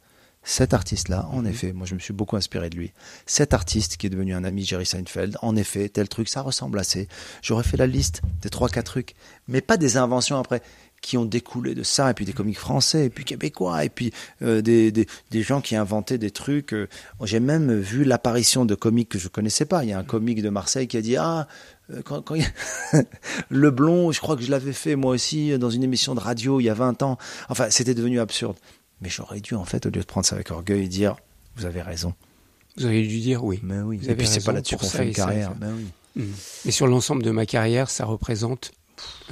[0.46, 1.28] cet artiste-là.
[1.32, 2.92] En effet, moi je me suis beaucoup inspiré de lui.
[3.26, 5.36] Cet artiste qui est devenu un ami Jerry Seinfeld.
[5.42, 7.08] En effet, tel truc, ça ressemble assez.
[7.42, 9.16] J'aurais fait la liste des trois, quatre trucs,
[9.48, 10.62] mais pas des inventions après
[11.06, 14.12] qui ont découlé de ça, et puis des comiques français, et puis québécois, et puis
[14.42, 16.72] euh, des, des, des gens qui inventaient des trucs.
[16.72, 16.88] euh.
[17.22, 19.84] J'ai même vu l'apparition de comiques que je connaissais pas.
[19.84, 21.46] Il y a un comique de Marseille qui a dit ah
[21.92, 22.34] euh, quand, quand
[23.50, 26.58] le blond, je crois que je l'avais fait moi aussi dans une émission de radio
[26.58, 27.18] il y a 20 ans.
[27.50, 28.56] Enfin, c'était devenu absurde.
[29.00, 31.14] Mais j'aurais dû en fait au lieu de prendre ça avec orgueil dire
[31.54, 32.14] vous avez raison.
[32.76, 33.60] Vous auriez dû dire oui.
[33.62, 33.98] Mais oui.
[33.98, 35.50] Vous Et puis c'est pas là-dessus qu'on fait une carrière.
[35.50, 35.56] ça.
[35.60, 36.24] Mais oui.
[36.24, 36.32] Mm.
[36.64, 38.72] Mais sur l'ensemble de ma carrière, ça représente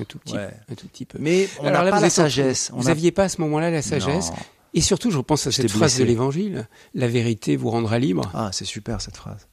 [0.01, 0.51] un tout petit, Ouais.
[0.71, 1.19] un tout petit peu.
[1.21, 2.71] Mais on Alors n'a là, pas vous la sagesse.
[2.75, 4.31] Vous a- n'aviez pas à ce moment-là la sagesse.
[4.31, 4.37] Non.
[4.75, 5.99] Et surtout, je repense à cette phrase blessé.
[6.01, 8.31] de l'Évangile la vérité vous rendra libre.
[8.35, 9.47] Ah, c'est super cette phrase.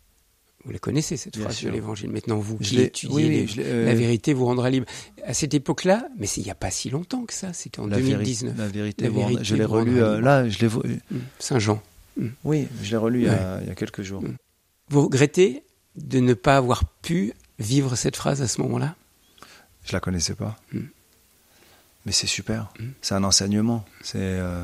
[0.64, 1.70] Vous la connaissez cette Bien phrase sûr.
[1.70, 2.10] de l'Évangile.
[2.12, 4.70] Maintenant, vous Je qui étudiez oui, oui, les- je l'ai, euh, la vérité vous rendra
[4.70, 4.86] libre.
[5.26, 7.52] À cette époque-là, mais c'est il n'y a pas si longtemps que ça.
[7.54, 8.58] C'était en La, véri- 2019.
[8.58, 9.04] la vérité.
[9.06, 10.26] La vous rend- vérité je l'ai vous rendra relu euh, libre.
[10.26, 10.50] là.
[10.50, 10.68] Je l'ai.
[10.68, 11.20] Mm.
[11.40, 11.82] Saint Jean.
[12.44, 13.60] Oui, je l'ai relu il y a- Ouais.
[13.64, 14.22] il y a quelques jours.
[14.22, 14.36] Mm.
[14.90, 15.64] Vous regrettez
[15.96, 18.96] de ne pas avoir pu vivre cette phrase à ce moment-là?
[19.92, 20.58] Je la connaissais pas.
[20.72, 20.80] Mm.
[22.06, 22.72] Mais c'est super.
[22.80, 22.86] Mm.
[23.02, 23.84] C'est un enseignement.
[24.02, 24.64] C'est euh,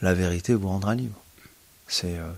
[0.00, 1.20] la vérité vous rendra libre.
[1.88, 2.32] C'est euh,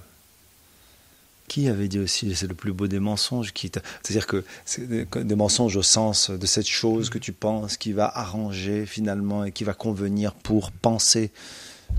[1.46, 5.05] qui avait dit aussi c'est le plus beau des mensonges qui c'est-à-dire que c'est des,
[5.05, 9.52] des mensonges au sens de cette chose que tu penses qui va arranger finalement et
[9.52, 11.31] qui va convenir pour penser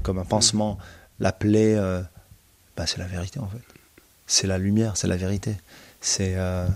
[0.01, 0.77] comme un pansement
[1.21, 2.01] la plaie euh,
[2.75, 3.61] bah, c'est la vérité en fait.
[4.27, 5.55] C'est la lumière, c'est la vérité.
[6.01, 6.67] C'est euh,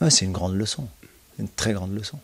[0.00, 0.88] Ouais, c'est une grande leçon.
[1.38, 2.18] Une très grande leçon.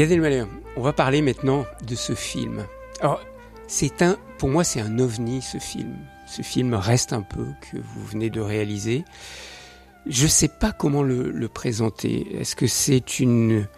[0.00, 0.44] Gad Elmaleh,
[0.78, 2.64] on va parler maintenant de ce film.
[3.02, 3.20] Alors,
[3.66, 5.94] c'est un, pour moi, c'est un ovni ce film.
[6.26, 9.04] Ce film reste un peu que vous venez de réaliser.
[10.06, 12.34] Je sais pas comment le, le présenter.
[12.40, 13.68] Est-ce que c'est une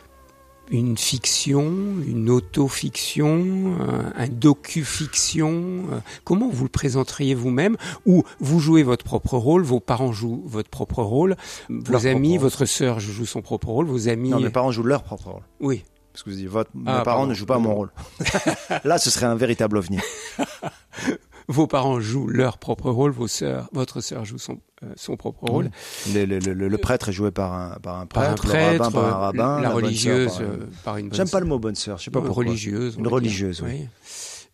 [0.71, 1.73] une fiction,
[2.07, 3.77] une auto-fiction,
[4.17, 5.87] un, docu-fiction?
[6.23, 7.77] Comment vous le présenteriez vous-même?
[8.07, 11.37] Ou vous jouez votre propre rôle, vos parents jouent votre propre rôle,
[11.69, 14.31] vos Leur amis, votre sœur joue son propre rôle, vos amis...
[14.31, 15.43] Non, mes parents jouent leur propre rôle.
[15.61, 15.83] Oui,
[16.13, 17.27] Parce que vous dites, votre, Ah, mes parents pardon.
[17.27, 17.91] ne jouent pas mon rôle.
[18.85, 19.99] Là, ce serait un véritable ovni.
[21.49, 25.45] vos parents jouent leur propre rôle, vos sœurs, votre sœur joue son, euh, son propre
[25.45, 25.71] rôle.
[26.15, 28.73] Le, le- le- le prêtre est joué par un, par un Par un prêtre, prêtre,
[28.73, 31.41] le rabbin par un euh, rabbin, la, religieuse par euh, par une bonne J'aime pas
[31.41, 32.45] le mot bonne sœur, je sais pas Une pourquoi.
[32.45, 32.97] religieuse.
[32.99, 33.89] Une religieuse, oui.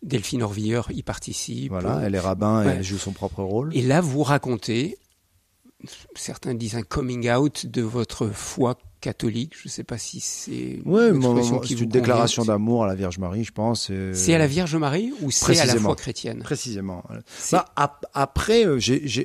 [0.01, 1.71] Delphine Orvilleur y participe.
[1.71, 3.75] Voilà, elle est rabbin et elle joue son propre rôle.
[3.75, 4.97] Et là, vous racontez,
[6.15, 9.53] certains disent un coming out de votre foi catholique.
[9.57, 10.79] Je ne sais pas si c'est
[11.83, 13.89] une déclaration d'amour à la Vierge Marie, je pense.
[13.89, 17.03] et- C'est à la Vierge Marie ou c'est à la foi chrétienne Précisément.
[17.57, 18.79] Bah, ap- après, euh,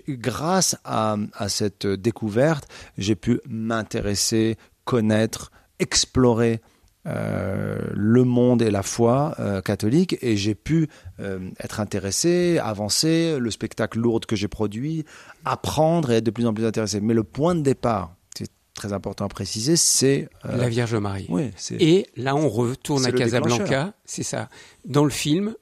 [0.08, 6.60] grâce à, à cette découverte, j'ai pu m'intéresser, connaître, explorer
[7.06, 10.88] euh, le monde et la foi euh, catholique et j'ai pu
[11.20, 15.04] euh, être intéressé, avancer, le spectacle lourd que j'ai produit,
[15.44, 17.00] apprendre et être de plus en plus intéressé.
[17.00, 20.28] Mais le point de départ, c'est très important à préciser, c'est...
[20.44, 21.26] La Vierge Marie.
[21.28, 21.50] oui.
[21.78, 23.92] Et là, on retourne à Casablanca.
[24.06, 24.48] C'est ça.
[24.86, 25.54] Dans le film,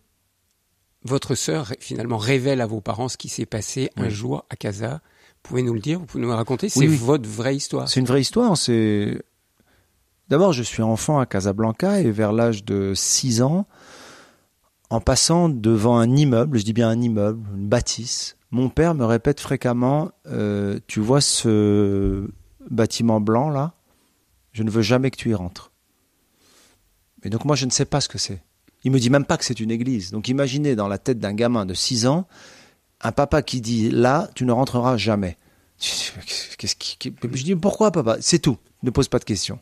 [1.04, 5.00] votre sœur finalement révèle à vos parents ce qui s'est passé un jour à Casa.
[5.42, 6.96] Vous pouvez nous le dire Vous pouvez nous le raconter C'est oui.
[6.96, 7.88] votre vraie histoire.
[7.88, 8.56] C'est une vraie histoire.
[8.56, 9.20] C'est
[10.28, 13.66] d'abord, je suis enfant à Casablanca et vers l'âge de 6 ans,
[14.90, 19.06] en passant devant un immeuble, je dis bien un immeuble, une bâtisse, mon père me
[19.06, 22.28] répète fréquemment euh, "Tu vois ce
[22.70, 23.72] bâtiment blanc là?
[24.52, 25.72] Je ne veux jamais que tu y rentres."
[27.22, 28.42] Et donc moi, je ne sais pas ce que c'est.
[28.84, 30.10] Il me dit même pas que c'est une église.
[30.10, 32.28] Donc imaginez dans la tête d'un gamin de 6 ans
[33.00, 35.38] un papa qui dit "Là, tu ne rentreras jamais."
[35.80, 38.18] Je dis pourquoi papa?
[38.20, 38.58] C'est tout.
[38.82, 39.58] Ne pose pas de questions.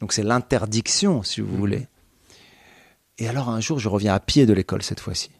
[0.00, 1.88] Donc c'est l'interdiction, si vous voulez.
[3.18, 5.30] Et alors un jour, je reviens à pied de l'école cette fois-ci,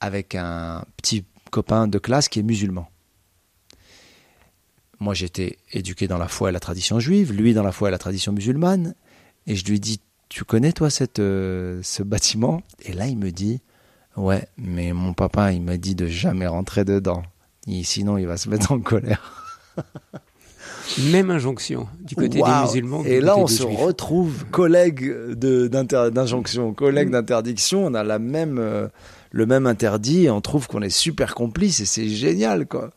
[0.00, 2.88] avec un petit copain de classe qui est musulman.
[5.00, 7.90] Moi, j'étais éduqué dans la foi et la tradition juive, lui dans la foi et
[7.90, 8.94] la tradition musulmane,
[9.46, 12.62] et je lui dis "Tu connais toi cette euh, ce bâtiment?
[12.80, 13.60] Et là, il me dit
[14.16, 17.22] "Ouais, mais mon papa, il m'a dit de jamais rentrer dedans,
[17.82, 19.42] sinon il va se mettre en colère."
[21.10, 23.02] Même injonction du côté des musulmans.
[23.04, 23.78] Et là, on des se juifs.
[23.78, 27.86] retrouve collègues d'injonction, collègues d'interdiction.
[27.86, 28.88] On a la même, euh,
[29.30, 32.90] le même interdit et on trouve qu'on est super complices et c'est génial, quoi.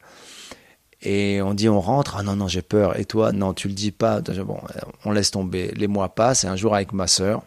[1.01, 2.17] Et on dit, on rentre.
[2.19, 2.99] Ah non, non, j'ai peur.
[2.99, 4.21] Et toi, non, tu le dis pas.
[4.21, 4.59] Bon,
[5.05, 5.71] on laisse tomber.
[5.75, 7.43] Les mois passent et un jour, avec ma sœur,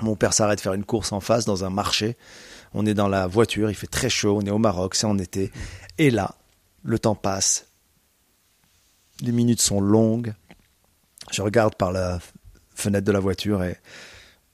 [0.00, 2.16] mon père s'arrête faire une course en face dans un marché.
[2.74, 5.18] On est dans la voiture, il fait très chaud, on est au Maroc, c'est en
[5.18, 5.50] été.
[5.96, 6.34] Et là,
[6.84, 7.67] le temps passe.
[9.20, 10.34] Les minutes sont longues.
[11.32, 12.20] Je regarde par la
[12.74, 13.76] fenêtre de la voiture et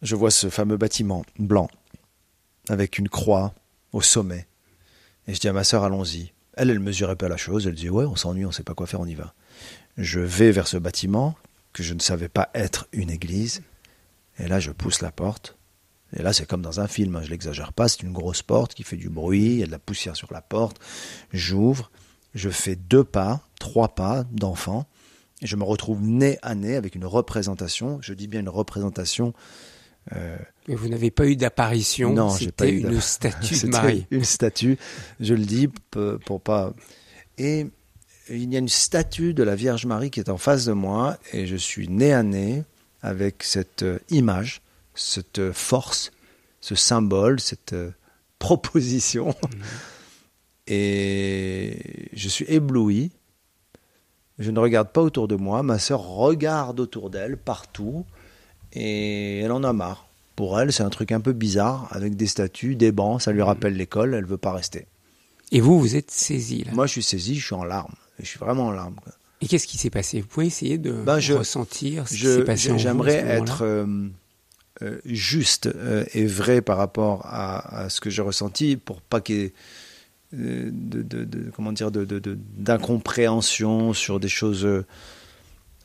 [0.02, 1.68] je vois ce fameux bâtiment blanc
[2.68, 3.54] avec une croix
[3.92, 4.46] au sommet.
[5.26, 6.32] Et je dis à ma sœur, allons-y.
[6.54, 7.66] Elle, elle mesurait pas la chose.
[7.66, 9.34] Elle dit, ouais, on s'ennuie, on sait pas quoi faire, on y va.
[9.96, 11.36] Je vais vers ce bâtiment
[11.72, 13.62] que je ne savais pas être une église.
[14.38, 15.56] Et là, je pousse la porte.
[16.16, 17.88] Et là, c'est comme dans un film, hein, je l'exagère pas.
[17.88, 20.32] C'est une grosse porte qui fait du bruit, il y a de la poussière sur
[20.32, 20.78] la porte.
[21.32, 21.90] J'ouvre,
[22.34, 24.86] je fais deux pas, trois pas d'enfant.
[25.42, 27.98] Et je me retrouve nez à nez avec une représentation.
[28.00, 29.34] Je dis bien une représentation.
[30.12, 30.36] euh,
[30.68, 32.12] Mais vous n'avez pas eu d'apparition.
[32.12, 34.06] Non, j'ai pas C'était eu une statue de C'était Marie.
[34.10, 34.78] Une statue,
[35.20, 35.68] je le dis
[36.24, 36.72] pour pas.
[37.36, 37.66] Et
[38.30, 41.18] il y a une statue de la Vierge Marie qui est en face de moi
[41.32, 42.62] et je suis nez à nez
[43.02, 44.62] avec cette euh, image,
[44.94, 46.10] cette euh, force,
[46.60, 47.90] ce symbole, cette euh,
[48.38, 49.34] proposition.
[50.66, 53.10] Et je suis ébloui.
[54.38, 55.62] Je ne regarde pas autour de moi.
[55.62, 58.04] Ma sœur regarde autour d'elle, partout.
[58.72, 60.08] Et elle en a marre.
[60.36, 63.42] Pour elle, c'est un truc un peu bizarre, avec des statues, des bancs, ça lui
[63.42, 64.86] rappelle l'école, elle veut pas rester.
[65.52, 66.72] Et vous, vous êtes saisi là?
[66.72, 67.94] Moi, je suis saisi, je suis en larmes.
[68.18, 68.96] Je suis vraiment en larmes.
[68.96, 69.12] quoi.
[69.40, 70.20] Et qu'est-ce qui s'est passé?
[70.22, 73.86] Vous pouvez essayer de Ben, je- ressentir ce qui s'est passé J'aimerais être euh,
[74.82, 79.20] euh, juste euh, et vrai par rapport à, à ce que j'ai ressenti pour pas
[79.20, 79.52] qu'il y ait
[80.34, 81.90] de, de- de- comment dire
[82.64, 84.64] d'incompréhension sur des choses.
[84.64, 84.84] euh,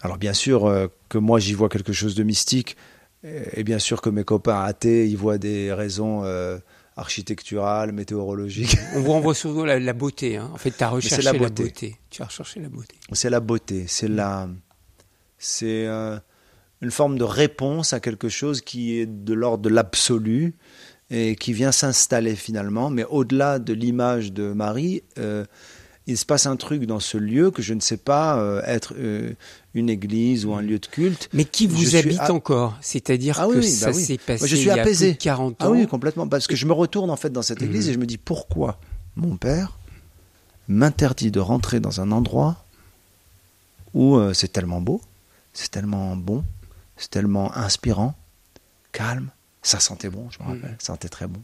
[0.01, 2.77] alors bien sûr euh, que moi j'y vois quelque chose de mystique
[3.23, 6.57] et bien sûr que mes copains athées y voient des raisons euh,
[6.95, 8.77] architecturales, météorologiques.
[8.95, 10.37] On vous renvoie surtout la, la beauté.
[10.37, 10.49] Hein.
[10.53, 11.63] En fait, tu as recherché la la beauté.
[11.63, 11.97] beauté.
[12.09, 12.95] Tu as recherché la beauté.
[13.11, 14.47] c'est la beauté, c'est la,
[15.37, 16.17] c'est euh,
[16.81, 20.55] une forme de réponse à quelque chose qui est de l'ordre de l'absolu
[21.11, 22.89] et qui vient s'installer finalement.
[22.89, 25.45] Mais au-delà de l'image de Marie, euh,
[26.07, 28.93] il se passe un truc dans ce lieu que je ne sais pas euh, être
[28.97, 29.33] euh,
[29.75, 31.29] une église ou un lieu de culte.
[31.33, 32.77] Mais qui vous Je habite encore?
[32.81, 34.03] C'est-à-dire Ah oui, que oui, ça bah oui.
[34.03, 35.09] s'est passé Moi, je suis il y a apaisé.
[35.11, 35.65] plus de 40 ans.
[35.67, 36.27] Ah oui, complètement.
[36.27, 37.89] Parce que je me retourne en fait dans cette église Mhm.
[37.89, 38.79] et je me dis pourquoi
[39.15, 39.77] mon père
[40.67, 42.63] m'interdit de rentrer dans un endroit
[43.93, 45.01] où euh, c'est tellement beau,
[45.53, 46.43] c'est tellement bon,
[46.97, 48.15] c'est tellement inspirant,
[48.91, 49.29] calme,
[49.61, 51.41] ça sentait bon, je me rappelle, ça sentait très bon.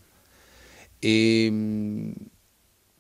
[1.03, 1.51] Et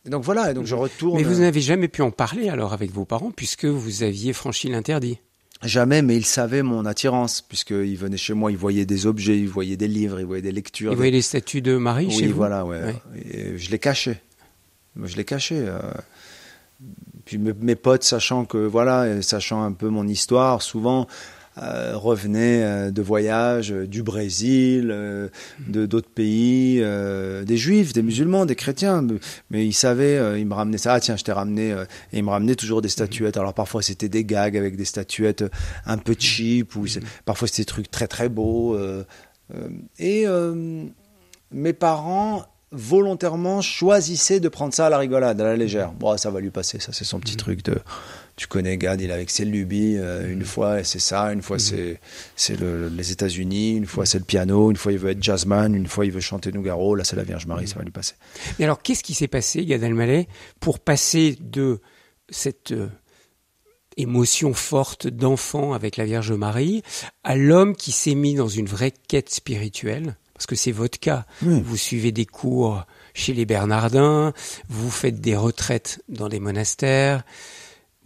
[0.05, 1.17] donc voilà, et donc je retourne.
[1.17, 4.69] Mais vous n'avez jamais pu en parler alors avec vos parents puisque vous aviez franchi
[4.69, 5.19] l'interdit.
[5.63, 9.47] Jamais, mais ils savaient mon attirance, puisqu'ils venaient chez moi, ils voyaient des objets, ils
[9.47, 10.91] voyaient des livres, ils voyaient des lectures.
[10.91, 12.83] Vous voyez les statues de Marie oui, chez vous voilà, ouais.
[12.83, 12.95] Ouais.
[13.25, 14.21] Et je les cachais.
[15.01, 15.63] Je les cachais.
[15.65, 15.79] euh.
[17.23, 21.07] Puis mes, potes, sachant que voilà, sachant un peu mon histoire, souvent
[21.57, 25.29] revenaient euh, de voyages euh, du Brésil, euh,
[25.67, 29.05] de d'autres pays, euh, des juifs, des musulmans, des chrétiens.
[29.49, 30.93] Mais, ils savaient, euh, ils me ramenaient ça.
[30.93, 31.71] Ah tiens, je t'ai ramené.
[31.71, 33.37] euh, et ils me ramenaient toujours des statuettes.
[33.37, 35.49] Alors parfois c'était des gags avec des statuettes euh,
[35.85, 36.85] un peu cheap, ou
[37.23, 38.75] parfois c'était des trucs très très beaux.
[38.75, 39.05] euh,
[39.53, 40.83] euh, et euh,
[41.51, 45.93] mes parents volontairement choisissaient de prendre ça à la rigolade, à la légère.
[45.93, 47.77] Bon, ça va lui passer, ça c'est son petit truc de.
[48.37, 49.95] Tu connais Gad, il est avec ses lubies.
[49.97, 52.01] euh, une fois c'est ça, une fois c'est
[52.35, 55.73] c'est le- les États-Unis, une fois c'est le piano, une fois il veut être jazzman,
[55.73, 56.95] une fois il veut chanter Nougaro.
[56.95, 58.15] Là c'est la Vierge Marie, ça va lui passer.
[58.59, 60.27] Mais alors, qu'est-ce qui s'est passé, Gad Elmaleh,
[60.59, 61.79] pour passer de
[62.29, 62.89] cette euh,
[63.97, 66.83] émotion forte d'enfant avec la Vierge Marie
[67.23, 70.17] à l'homme qui s'est mis dans une vraie quête spirituelle?
[70.33, 71.25] Parce que c'est votre cas.
[71.41, 72.83] Vous suivez des cours
[73.13, 74.33] chez les Bernardins,
[74.67, 77.23] vous faites des retraites dans des monastères.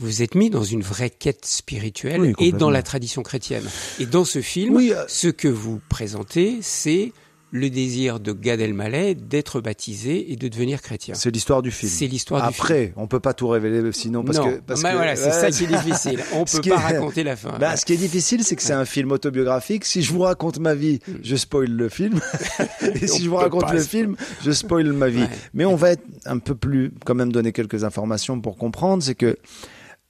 [0.02, 3.66] Vous êtes mis dans une vraie quête spirituelle Oui, et dans la tradition chrétienne.
[4.00, 7.12] Et dans ce film, Oui, euh, ce que vous présentez, c'est
[7.52, 11.16] le désir de Gad Elmaleh d'être baptisé et de devenir chrétien.
[11.16, 11.92] C'est l'histoire du film.
[11.92, 12.64] C'est l'histoire du film.
[12.64, 15.26] Après, on peut pas tout révéler sinon parce non, que parce bah que voilà, c'est
[15.26, 16.24] ouais, ça qui est difficile.
[16.34, 17.58] On Ce peut pas est- raconter la fin.
[17.60, 19.84] Bah, ce qui est difficile, c'est que c'est un film autobiographique.
[19.84, 22.22] Si je vous raconte ma vie, je spoil le film.
[23.02, 25.26] Et si je vous raconte pas le film, je spoil ma vie.
[25.56, 29.02] Mais on va être un peu plus, quand même donner quelques informations pour comprendre.
[29.02, 29.36] C'est que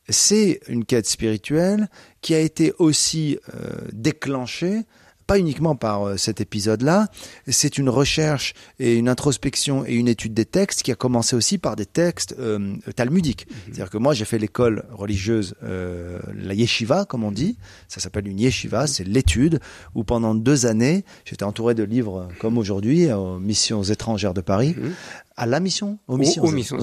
[0.10, 1.89] c'est une quête spirituelle
[2.22, 4.86] qui a été aussi euh, déclenchée
[5.30, 7.07] pas uniquement par euh, cet épisode-là,
[7.47, 11.60] c'est une recherche et une introspection et une étude des textes qui a commencé aussi
[11.60, 13.45] par des textes euh, talmudiques.
[13.66, 17.60] C'est-à-dire que moi, j'ai fait l'école religieuse, euh, la yeshiva, comme on dit.
[17.88, 19.60] Ça s'appelle une yeshiva, c'est l'étude
[19.93, 24.74] où pendant deux années, j'étais entouré de livres comme aujourd'hui, aux missions étrangères de Paris.
[24.76, 24.93] Mhm.
[25.42, 26.82] À la mission Aux- missions, aux missions aux.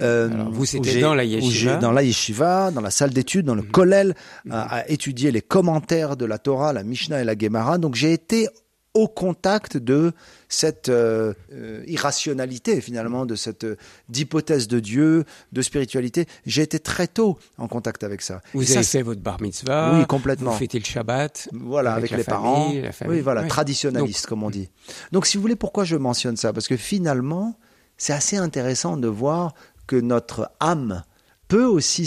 [0.00, 1.76] Euh, Alors, vous, j'ai- dans la yeshiva.
[1.78, 3.70] Dans la yeshiva, dans la salle d'études, dans le Mhm.
[3.72, 4.14] kollel,
[4.48, 7.78] à, à étudier les commentaires de la Torah, la Mishnah et la Gemara.
[7.78, 8.48] Donc j'ai été
[8.94, 10.12] au contact de
[10.48, 13.66] cette euh, euh, irrationalité finalement, de cette
[14.08, 16.26] d'hypothèse de Dieu, de spiritualité.
[16.46, 18.40] J'ai été très tôt en contact avec ça.
[18.54, 19.96] Vous Et avez fait votre bar mitzvah.
[19.98, 20.50] Oui, complètement.
[20.52, 21.48] Vous fêtez le Shabbat.
[21.52, 22.72] Voilà, avec, les famille, parents.
[22.82, 23.48] la famille, Oui, voilà, ouais.
[23.48, 24.68] traditionnaliste, comme on dit.
[25.12, 26.52] Donc, si vous voulez, pourquoi je mentionne ça?
[26.52, 27.56] Parce que finalement,
[28.00, 29.52] c'est assez intéressant de voir
[29.86, 31.04] que notre âme
[31.48, 32.06] peut aussi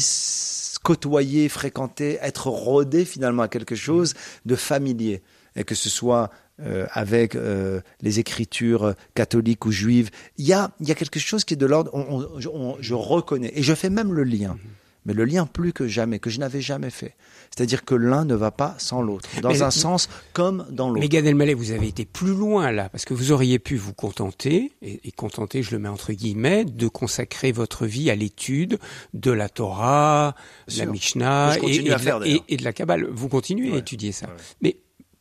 [0.83, 4.15] côtoyer, fréquenter, être rodée finalement à quelque chose
[4.45, 5.21] de familier.
[5.55, 6.31] Et que ce soit
[6.61, 11.53] euh, avec euh, les écritures euh, catholiques ou juives, il y a, quelque chose qui
[11.53, 11.91] est de l'ordre,
[12.39, 14.57] je- on- je reconnais, et je fais même le lien,
[15.05, 17.15] mais le lien plus que jamais, que je n'avais jamais fait.
[17.55, 21.01] C'est-à-dire que l'un ne va pas sans l'autre, dans Mais- un sens comme dans l'autre.
[21.01, 23.93] Mais Gad Elmaleh, vous avez été plus loin là, parce que vous auriez pu vous
[23.93, 28.79] contenter, et, et contenter, je le mets entre guillemets, de consacrer votre vie à l'étude
[29.13, 30.35] de la Torah,
[30.67, 30.85] de la.
[30.85, 32.25] Mishnah et, de la, d'ailleurs.
[32.25, 33.07] et- et de la Kabbale.
[33.11, 34.27] Vous continuez à étudier ça.
[34.27, 34.33] Ouais.
[34.61, 34.77] Mais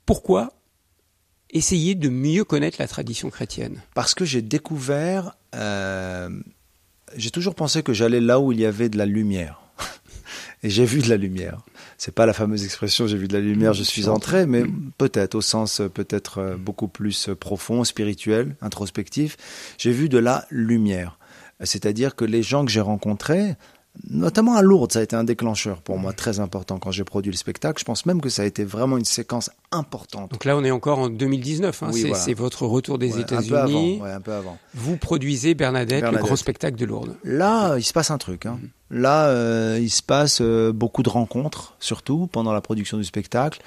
[0.06, 0.52] pourquoi
[1.50, 3.80] essayer de mieux connaître la tradition chrétienne?
[3.94, 6.30] Parce que j'ai découvert, euh,
[7.16, 9.61] j'ai toujours pensé que j'allais là où il y avait de la lumière.
[10.64, 11.58] Et j'ai vu de la lumière.
[11.98, 14.62] C'est pas la fameuse expression j'ai vu de la lumière, je suis entré, mais
[14.96, 19.36] peut-être au sens euh, peut-être euh, beaucoup plus euh, profond, spirituel, introspectif.
[19.78, 21.18] J'ai vu de la lumière.
[21.64, 23.56] C'est-à-dire que les gens que j'ai rencontrés,
[24.08, 27.30] notamment à Lourdes, ça a été un déclencheur pour moi très important quand j'ai produit
[27.30, 27.78] le spectacle.
[27.78, 30.30] Je pense même que ça a été vraiment une séquence importante.
[30.32, 31.82] Donc là, on est encore en 2019.
[31.82, 32.34] hein, Oui, c'est voilà.
[32.34, 34.00] votre retour des Ouais, un États-Unis.
[34.02, 34.56] ouais, un peu avant.
[34.74, 36.20] Vous produisez Bernadette, Bernadette.
[36.22, 37.16] le grand spectacle de Lourdes.
[37.24, 38.46] Là, il se passe un truc.
[38.46, 38.58] Hein.
[38.90, 43.60] Là, euh, il se passe euh, beaucoup de rencontres, surtout pendant la production du spectacle.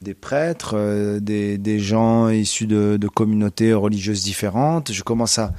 [0.00, 4.92] Des prêtres, euh, des, des gens issus de, de communautés religieuses différentes.
[4.92, 5.52] Je commence à...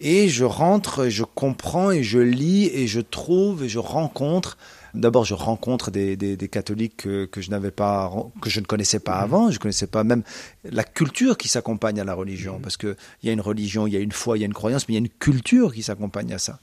[0.00, 4.58] Et je rentre, et je comprends, et je lis, et je trouve, et je rencontre.
[4.92, 8.66] D'abord, je rencontre des, des, des catholiques que, que je n'avais pas, que je ne
[8.66, 9.50] connaissais pas avant.
[9.50, 10.22] Je connaissais pas même
[10.64, 13.94] la culture qui s'accompagne à la religion, parce que il y a une religion, il
[13.94, 15.72] y a une foi, il y a une croyance, mais il y a une culture
[15.72, 16.60] qui s'accompagne à ça.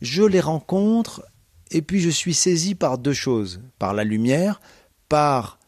[0.00, 1.22] je les rencontre
[1.70, 4.60] et puis je suis saisi par deux choses, par la lumière,
[5.08, 5.59] par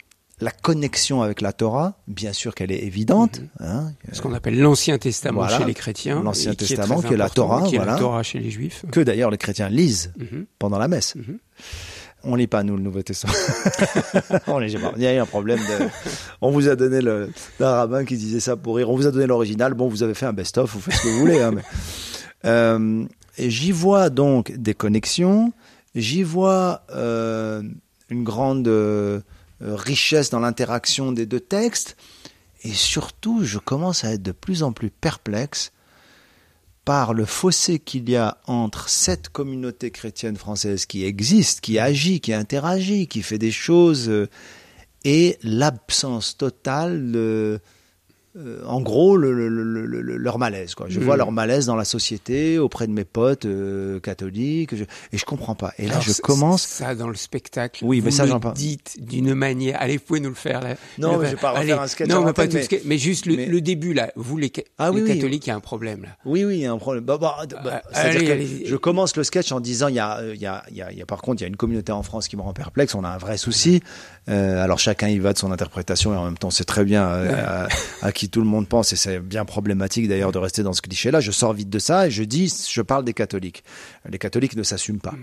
[0.42, 3.40] la connexion avec la Torah, bien sûr qu'elle est évidente.
[3.40, 3.48] Mhm.
[3.60, 5.58] hein, Ce qu'on appelle l'Ancien Testament Voilà.
[5.58, 6.22] chez les chrétiens.
[6.22, 7.92] L'Ancien Testament, qui est la Torah, Qui est voilà.
[7.92, 8.84] la Torah chez les Juifs.
[8.90, 10.46] que d'ailleurs les chrétiens lisent Mhm.
[10.58, 11.14] pendant la messe.
[11.16, 11.38] Mhm.
[12.24, 13.32] On lit pas nous le Nouveau Testament.
[14.46, 14.92] on lit pas.
[14.96, 15.86] Il y a eu un problème de.
[16.40, 18.90] On vous a donné le d'un rabbin qui disait ça pour rire.
[18.90, 19.74] On vous a donné l'original.
[19.74, 20.72] Bon, vous avez fait un best-of.
[20.72, 21.40] Vous faites ce que vous voulez.
[21.40, 21.62] hein, mais...
[22.44, 23.04] Euh,
[23.38, 25.52] j'y vois donc des connexions.
[25.96, 27.62] J'y vois euh,
[28.08, 29.20] une grande euh,
[29.62, 31.96] richesse dans l'interaction des deux textes.
[32.64, 35.72] Et surtout, je commence à être de plus en plus perplexe
[36.84, 42.20] par le fossé qu'il y a entre cette communauté chrétienne française qui existe, qui agit,
[42.20, 44.28] qui interagit, qui fait des choses, euh,
[45.04, 47.60] et l'absence totale de,
[48.36, 50.74] euh, en gros, le- le- le- le- le- leur malaise.
[50.74, 50.86] Quoi.
[50.88, 51.04] Je Mhm.
[51.04, 55.24] vois leur malaise dans la société, auprès de mes potes euh, catholiques, je- et je
[55.26, 55.72] comprends pas.
[55.78, 56.62] Et là, Alors, je commence.
[56.62, 57.84] Ça, dans le spectacle.
[57.84, 58.54] Oui, mais vous ça, le j'en parle.
[58.54, 59.76] dites d'une manière.
[59.80, 60.76] Allez, vous pouvez nous le faire là.
[60.98, 61.72] Non, mais je vais pas refaire allez.
[61.72, 64.10] un sketch Non, mais pas tout mais- mais juste le, mais- le début là.
[64.16, 65.14] Vous les, Ah les oui, oui.
[65.14, 66.08] catholiques, il y a un problème là.
[66.24, 67.04] Oui, oui, il y a un problème.
[67.04, 68.66] Bah, bah, bah, Euh, allez, que allez-y.
[68.66, 71.06] je commence le sketch en disant il y a, y, a, y, a, y a-
[71.06, 72.94] par contre il y a une communauté en France qui me rend perplexe.
[72.94, 73.82] On a un vrai souci.
[74.30, 77.04] Euh, alors chacun y va de son interprétation et en même temps c'est très bien
[77.04, 77.66] à,
[78.00, 80.82] à qui tout le monde pense et c'est bien problématique d'ailleurs de rester dans ce
[80.82, 81.20] cliché-là.
[81.20, 83.64] Je sors vite de ça et je dis je parle des catholiques.
[84.08, 85.14] Les catholiques ne s'assument pas.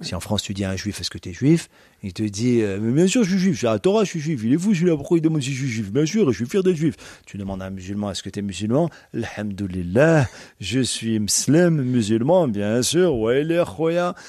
[0.00, 1.68] Si en France tu dis à un juif est-ce que tu es juif?
[2.04, 4.20] Il te dit euh, mais bien sûr je suis juif, j'ai la Torah, je suis
[4.20, 4.40] juif.
[4.44, 6.46] Il est fou celui-là, pourquoi il demande si je suis juif Bien sûr, je suis
[6.46, 6.94] fier d'être juif.
[7.26, 8.90] Tu demandes à un musulman est-ce que tu es musulman?
[9.12, 10.28] Alhamdulillah,
[10.60, 13.16] je suis musulman, musulman, bien sûr.
[13.16, 13.44] Ouais.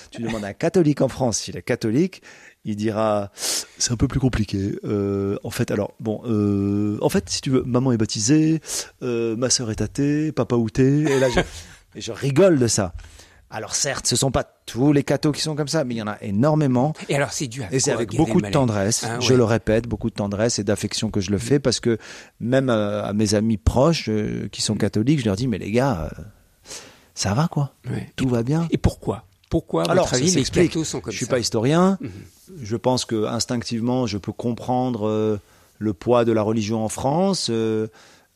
[0.09, 2.23] Tu demandes à un catholique en France s'il est catholique,
[2.65, 4.77] il dira c'est un peu plus compliqué.
[4.83, 8.61] Euh, en fait, alors bon, euh, en fait, si tu veux, maman est baptisée,
[9.01, 11.39] euh, ma sœur est athée, papa outé, et là je,
[11.95, 12.93] et je rigole de ça.
[13.51, 16.01] Alors certes, ce sont pas tous les cathos qui sont comme ça, mais il y
[16.03, 16.93] en a énormément.
[17.07, 19.87] Et alors, c'est dû à Et c'est avec beaucoup de tendresse, Ah, je le répète,
[19.87, 21.97] beaucoup de tendresse et d'affection que je le fais parce que
[22.39, 25.71] même euh, à mes amis proches euh, qui sont catholiques, je leur dis mais les
[25.71, 26.23] gars, euh,
[27.15, 28.11] ça va quoi, Ouais.
[28.15, 28.67] tout va bien.
[28.69, 29.25] Et pourquoi?
[29.49, 32.09] Pourquoi, à Alors, votre avis, les cathos sont comme Je suis pas historien, Mhm.
[32.61, 35.37] je pense que instinctivement je peux comprendre euh,
[35.79, 37.47] le poids de la religion en France.
[37.49, 37.87] euh,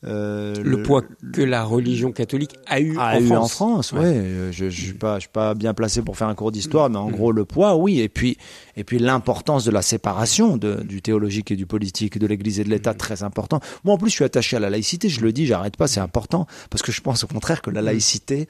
[0.06, 1.02] euh, Le poids
[1.32, 3.44] que la religion catholique a eu, a en, eu France.
[3.44, 4.00] en France, Ouais.
[4.00, 4.48] ouais.
[4.50, 6.98] Je, je suis pas, je suis pas bien placé pour faire un cours d'histoire, mais
[6.98, 7.12] en Mm.
[7.12, 8.00] gros le poids, oui.
[8.00, 8.36] Et puis,
[8.76, 12.64] et puis l'importance de la séparation de, du théologique et du politique, de l'Église et
[12.64, 12.96] de l'État, Mm.
[12.98, 13.60] très important.
[13.84, 15.08] Moi, en plus, je suis attaché à la laïcité.
[15.08, 17.80] Je le dis, j'arrête pas, c'est important parce que je pense au contraire que la
[17.80, 18.46] laïcité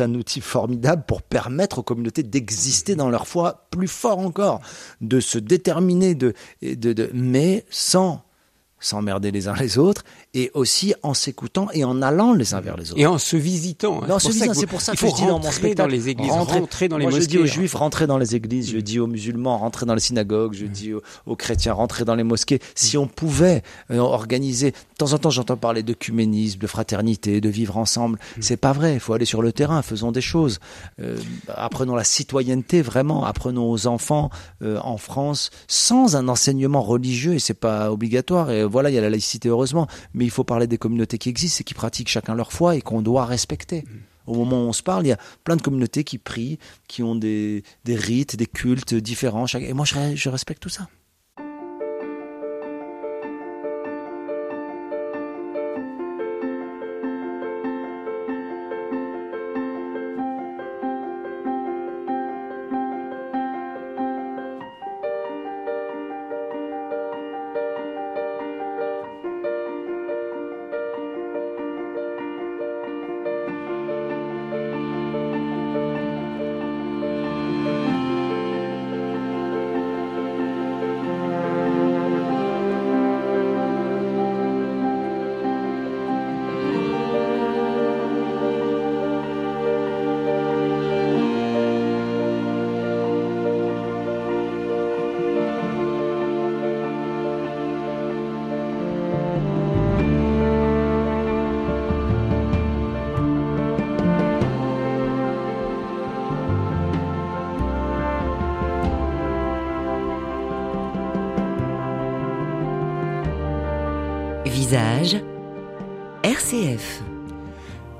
[0.00, 4.60] un outil formidable pour permettre aux communautés d'exister dans leur foi plus fort encore,
[5.00, 8.24] de se déterminer, de, de, de mais sans
[8.80, 10.04] s'emmerder les uns les autres,
[10.34, 13.00] et aussi en s'écoutant et en allant les uns vers les autres.
[13.00, 14.02] Et en se visitant.
[14.02, 14.06] hein.
[14.08, 15.76] Non, C'est pour c'est pour ça que faut je dis dans mon rentrer spectacle.
[15.76, 17.24] dans les églises, rentrer, dans les Moi, mosquées.
[17.24, 18.70] je dis aux juifs, rentrez dans les églises.
[18.70, 18.82] Je Mm.
[18.82, 20.54] dis aux musulmans, rentrez dans les synagogues.
[20.54, 22.60] Je dis aux, aux chrétiens, rentrez dans les mosquées.
[22.74, 27.48] Si on pouvait euh, organiser, de temps en temps, j'entends parler d'œcuménisme, de fraternité, de
[27.50, 28.18] vivre ensemble.
[28.38, 28.40] Mm.
[28.42, 28.94] C'est pas vrai.
[28.94, 30.60] Il faut aller sur le terrain, faisons des choses.
[31.00, 31.18] Euh,
[31.48, 33.24] apprenons la citoyenneté, vraiment.
[33.24, 34.30] Apprenons aux enfants
[34.62, 38.50] euh, en France sans un enseignement religieux et c'est pas obligatoire.
[38.50, 41.28] Et voilà, il y a la laïcité heureusement, mais il faut parler des communautés qui
[41.28, 43.84] existent et qui pratiquent chacun leur foi et qu'on doit respecter.
[44.26, 47.02] Au moment où on se parle, il y a plein de communautés qui prient, qui
[47.02, 49.46] ont des, des rites, des cultes différents.
[49.46, 50.88] Et moi, je, je respecte tout ça.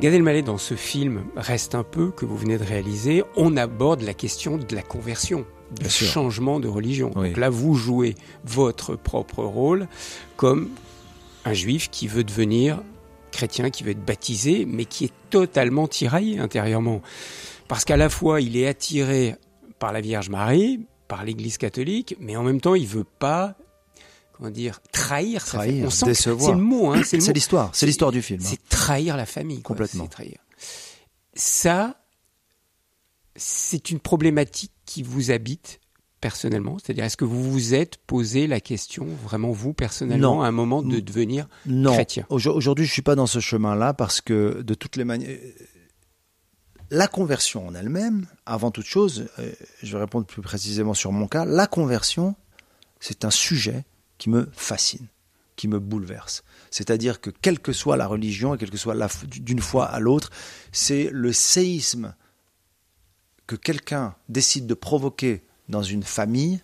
[0.02, 4.02] Gad Elmaleh, dans ce film Reste un peu, que vous venez de réaliser, on aborde
[4.02, 5.46] la question de la conversion,
[5.86, 6.08] sûr.
[6.08, 7.12] changement de religion.
[7.14, 7.28] Oui.
[7.28, 9.86] Donc là, vous jouez votre propre rôle
[10.36, 10.70] comme
[11.44, 12.82] un juif qui veut devenir
[13.30, 17.00] chrétien, qui veut être baptisé, mais qui est totalement tiraillé intérieurement.
[17.68, 19.36] Parce qu'à la fois, il est attiré
[19.78, 23.54] par la Vierge Marie, par l'Église catholique, mais en même temps, il veut pas
[24.32, 25.44] comment dire trahir.
[25.44, 26.50] Trahir, On sent que décevoir.
[26.50, 28.40] C'est le mot, hein, c'est l'histoire, c'est l'histoire du film.
[28.42, 28.48] hein.
[28.48, 29.62] C'est trahir la famille.
[29.62, 30.06] Complètement.
[30.06, 30.38] trahir.
[31.34, 31.96] Ça,
[33.36, 35.80] c'est une problématique qui vous habite
[36.20, 36.78] personnellement.
[36.78, 40.42] C'est-à-dire, est-ce que vous vous êtes posé la question, vraiment vous personnellement, Non.
[40.42, 41.94] à un moment de devenir Non.
[41.94, 42.26] chrétien?
[42.30, 45.38] Aujo- Aujourd'hui, je suis pas dans ce chemin-là parce que de toutes les manières,
[46.90, 49.52] la conversion en elle-même, avant toute chose, euh,
[49.82, 52.36] je vais répondre plus précisément sur mon cas, la conversion,
[53.00, 53.84] c'est un sujet
[54.18, 55.06] qui me fascine,
[55.62, 56.42] qui me bouleverse.
[56.72, 60.00] C'est-à-dire que quelle que soit la religion et quelle que soit la d'une foi à
[60.00, 60.30] l'autre,
[60.72, 62.16] c'est le séisme
[63.46, 66.62] que quelqu'un décide de provoquer dans une famille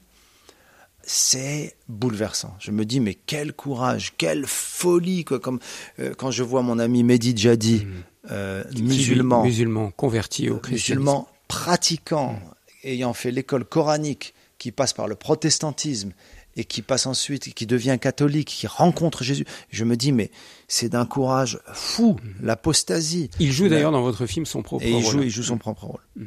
[1.04, 2.56] c'est bouleversant.
[2.58, 5.60] Je me dis, mais quel courage, quelle folie, quoi, comme
[6.00, 7.86] euh, quand je vois mon ami Mehdi Jadi,
[8.32, 11.04] euh, Qui, lui, musulman, musulman converti au christianisme.
[11.04, 12.38] musulman pratiquant,
[12.82, 16.12] ayant fait l'école coranique, qui passe par le protestantisme
[16.58, 19.46] et qui passe ensuite, qui devient catholique, qui rencontre Jésus.
[19.70, 20.30] Je me dis, mais
[20.66, 23.30] c'est d'un courage fou, l'apostasie.
[23.38, 25.02] Il joue d'ailleurs dans votre film son propre Et il rôle.
[25.04, 25.10] Mm.
[25.18, 26.26] joue, il joue son propre rôle.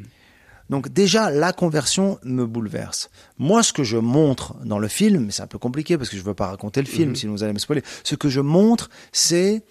[0.69, 3.09] Donc déjà, la conversion me bouleverse.
[3.37, 6.15] Moi, ce que je montre dans le film, mais c'est un peu compliqué parce que
[6.15, 7.15] je ne veux pas raconter le film, Mhm.
[7.17, 7.83] sinon vous allez me spoiler.
[8.05, 9.63] Ce que je montre, c'est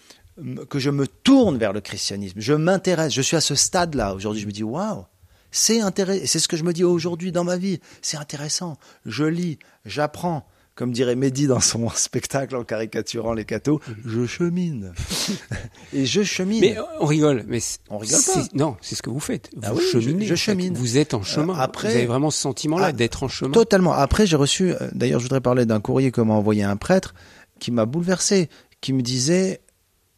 [0.68, 2.38] que je me tourne vers le christianisme.
[2.38, 3.14] Je m'intéresse.
[3.14, 4.14] Je suis à ce stade-là.
[4.14, 5.04] Aujourd'hui, je me dis, waouh,
[5.50, 6.22] c'est intéressant.
[6.26, 7.80] C'est ce que je me dis aujourd'hui dans ma vie.
[8.02, 8.76] C'est intéressant.
[9.06, 10.46] Je lis, j'apprends.
[10.76, 14.94] Comme dirait Mehdi dans son spectacle en caricaturant les cathos, je chemine.
[15.92, 16.60] Et je chemine.
[16.60, 17.58] Mais euh, on rigole, mais
[17.90, 18.42] On rigole pas.
[18.54, 19.50] Non, c'est ce que vous faites.
[19.54, 20.24] Vous Ah oui, je- cheminez.
[20.26, 20.72] je chemine.
[20.74, 21.58] Vous êtes en chemin.
[21.58, 23.50] après- vous avez vraiment ce sentiment-là Ah, d'être en chemin.
[23.50, 23.92] Totalement.
[23.92, 27.14] Après, j'ai reçu, euh, d'ailleurs, je voudrais parler d'un courrier que m'a envoyé un prêtre
[27.58, 28.48] qui m'a bouleversé,
[28.80, 29.60] qui me disait,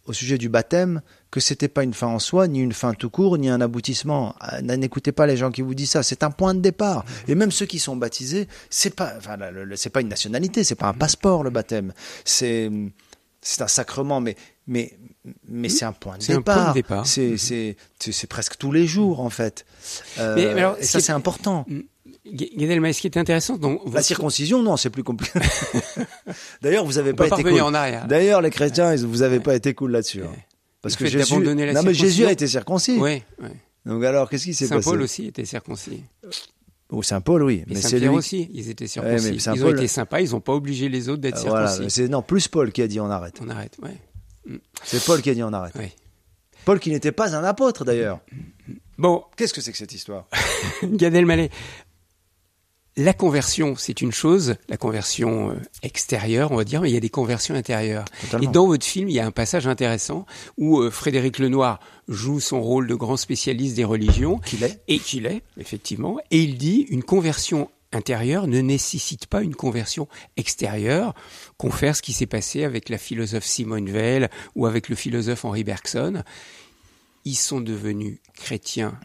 [0.06, 1.02] au sujet du baptême,
[1.32, 4.36] que c'était pas une fin en soi, ni une fin tout court, ni un aboutissement.
[4.38, 6.02] Ah, N'écoutez pas les gens qui vous disent ça.
[6.04, 7.04] C'est un point de départ.
[7.26, 9.36] Et même ceux qui sont baptisés, c'est pas, enfin,
[9.74, 11.94] c'est pas une nationalité, c'est pas un passeport, le baptême.
[12.26, 12.70] C'est,
[13.40, 14.96] c'est un sacrement, mais, mais,
[15.48, 16.54] mais c'est un point de C'est un départ.
[16.56, 17.06] point de départ.
[17.06, 19.64] C'est, c'est, c'est, c'est presque tous les jours, en fait.
[20.18, 21.64] Euh, Mais- mais alors, et ça, c'est important.
[22.26, 25.40] Gu- Gad Elmaleh, ce qui est intéressant dans La circoncision, non, c'est plus compliqué.
[26.62, 27.60] D'ailleurs, vous avez On pas peut été cool.
[27.62, 28.06] en arrière.
[28.06, 30.22] D'ailleurs, les chrétiens, ils- vous avez pas été cool là-dessus.
[30.22, 30.30] hein.
[30.82, 32.98] Parce Le que Jésus, la non, mais Jésus a été circoncis.
[32.98, 33.48] Oui, oui.
[33.86, 36.02] Donc alors, qu'est-ce qui s'est Saint passé Paul aussi était circoncis.
[36.90, 38.18] Ou Saint Paul, oui, Et mais c'est Saint Pierre lui.
[38.18, 39.40] aussi, ils étaient circoncis.
[39.40, 42.08] Saint ils ont été sympas, ils n'ont pas obligé les autres d'être Euh, Voilà, circoncis.
[42.08, 43.38] non plus Paul qui a dit on arrête.
[43.40, 43.96] On arrête, ouais.
[44.84, 45.74] C'est Paul qui a dit on arrête.
[45.76, 45.92] ouais.
[46.64, 48.20] Paul qui n'était pas un apôtre d'ailleurs.
[48.98, 50.28] Bon, Qu'est-ce que c'est que cette histoire?
[50.84, 51.50] Gad Elmaleh,
[52.96, 56.96] la conversion, c'est une chose, la conversion euh, extérieure, on va dire, mais il y
[56.96, 58.04] a des conversions intérieures.
[58.20, 58.48] Totalement.
[58.48, 60.26] Et dans votre film, il y a un passage intéressant
[60.58, 64.98] où euh, Frédéric Lenoir joue son rôle de grand spécialiste des religions, Qu'il est et
[64.98, 71.14] qu'il est, effectivement, et il dit une conversion intérieure ne nécessite pas une conversion extérieure.
[71.56, 75.64] Confère ce qui s'est passé avec la philosophe Simone Weil ou avec le philosophe Henri
[75.64, 76.22] Bergson.
[77.24, 78.98] Ils sont devenus chrétiens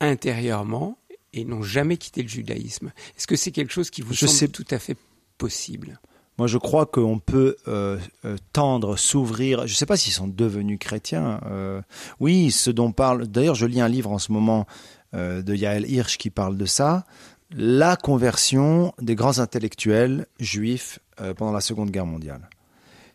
[0.00, 0.99] intérieurement
[1.32, 2.92] et n'ont jamais quitté le judaïsme.
[3.16, 4.96] Est-ce que c'est quelque chose qui vous Je semble sais- tout à fait
[5.38, 6.00] possible?
[6.38, 9.66] Moi, je crois qu'on peut euh, euh, tendre, s'ouvrir.
[9.66, 11.40] Je ne sais pas s'ils sont devenus chrétiens.
[11.46, 11.82] euh,
[12.18, 13.26] oui, ce dont parle.
[13.26, 14.66] D'ailleurs, je lis un livre en ce moment
[15.14, 17.04] euh, de Yael Hirsch qui parle de ça.
[17.52, 20.98] La conversion des grands intellectuels juifs
[21.36, 22.48] pendant la Seconde Guerre mondiale.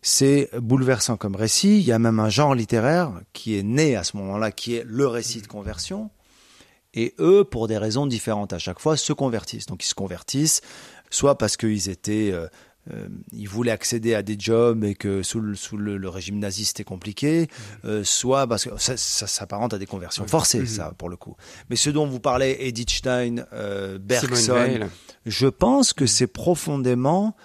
[0.02, 1.78] C'est bouleversant comme récit.
[1.78, 4.84] Il y a même un genre littéraire qui est né à ce moment-là, qui est
[4.86, 6.10] le récit de conversion.
[6.96, 9.66] Et eux, pour des raisons différentes à chaque fois, se convertissent.
[9.66, 10.62] Donc ils se convertissent,
[11.10, 12.48] soit parce qu'ils étaient, euh,
[12.92, 16.38] euh, ils voulaient accéder à des jobs et que sous le, sous le, le régime
[16.38, 17.48] nazi c'était compliqué,
[17.84, 21.36] euh, soit parce que ça, ça s'apparente à des conversions forcées, ça pour le coup.
[21.68, 24.88] Mais ce dont vous parlez, Edith Stein, euh, Bergson,
[25.26, 27.36] je pense que c'est profondément,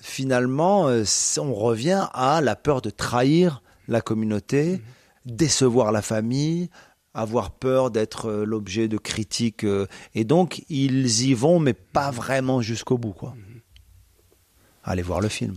[0.00, 0.90] finalement,
[1.38, 4.82] on revient à la peur de trahir la communauté,
[5.24, 6.68] décevoir la famille,
[7.20, 9.64] avoir peur d'être euh, l'objet de critiques.
[9.64, 13.12] euh, et donc, ils y vont, mais pas vraiment jusqu'au bout.
[13.12, 13.34] quoi.
[14.84, 15.54] Allez voir le film.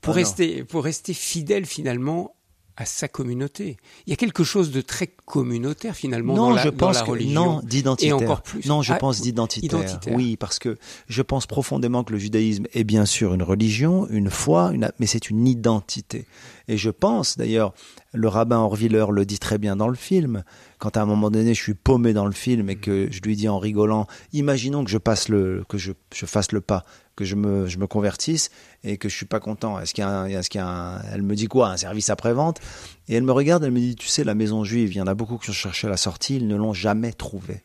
[0.00, 2.34] pour, Ah rester, pour rester fidèle finalement
[2.76, 3.76] à sa communauté.
[4.06, 6.96] Il y a quelque chose de très communautaire finalement non, dans la, je dans pense
[6.96, 7.44] la que religion.
[7.56, 8.18] non d'identitaire.
[8.18, 8.64] Et encore plus.
[8.66, 9.80] Non, je Ah, pense d'identitaire.
[9.80, 10.14] identitaire.
[10.14, 14.30] Oui, parce que je pense profondément que le judaïsme est bien sûr une religion, une
[14.30, 16.24] foi, une, mais c'est une identité.
[16.68, 17.74] Et je pense, d'ailleurs,
[18.12, 20.42] le rabbin Orviller le dit très bien dans le film,
[20.78, 23.36] quand à un moment donné je suis paumé dans le film et que je lui
[23.36, 26.84] dis en rigolant, imaginons que je passe le, que je, je fasse le pas,
[27.14, 28.50] que je me, je me convertisse
[28.82, 29.78] et que je suis pas content.
[29.78, 31.76] Est-ce qu'il y a un, est-ce qu'il y a un, elle me dit quoi, un
[31.76, 32.60] service après-vente?
[33.08, 35.06] Et elle me regarde, elle me dit, tu sais, la maison juive, il y en
[35.06, 37.62] a beaucoup qui ont cherché la sortie, ils ne l'ont jamais trouvée.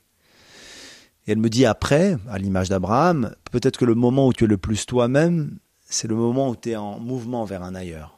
[1.28, 4.48] Et elle me dit après, à l'image d'Abraham, peut-être que le moment où tu es
[4.48, 5.58] le plus toi-même,
[5.90, 8.15] c'est le moment où tu es en mouvement vers un ailleurs.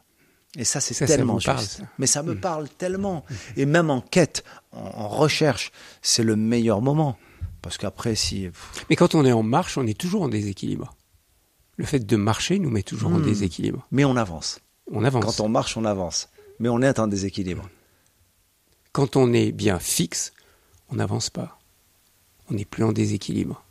[0.58, 1.84] Et ça, c'est tellement juste.
[2.00, 2.42] Mais ça me mm.
[2.42, 3.24] parle tellement.
[3.56, 7.18] Et même en quête, en, recherche, c'est le meilleur moment.
[7.62, 8.50] Parce qu'après, si.
[8.90, 10.96] Mais quand on est en marche, on est toujours en déséquilibre.
[11.78, 13.26] Le fait de marcher nous met toujours en hmm.
[13.26, 13.88] déséquilibre.
[13.92, 14.60] Mais on avance.
[14.92, 15.24] On avance.
[15.24, 16.30] Quand on marche, on avance.
[16.60, 17.70] Mais on est en déséquilibre.
[18.94, 20.34] Quand on est bien fixe,
[20.90, 21.60] on n'avance pas.
[22.50, 23.64] On n'est plus en déséquilibre.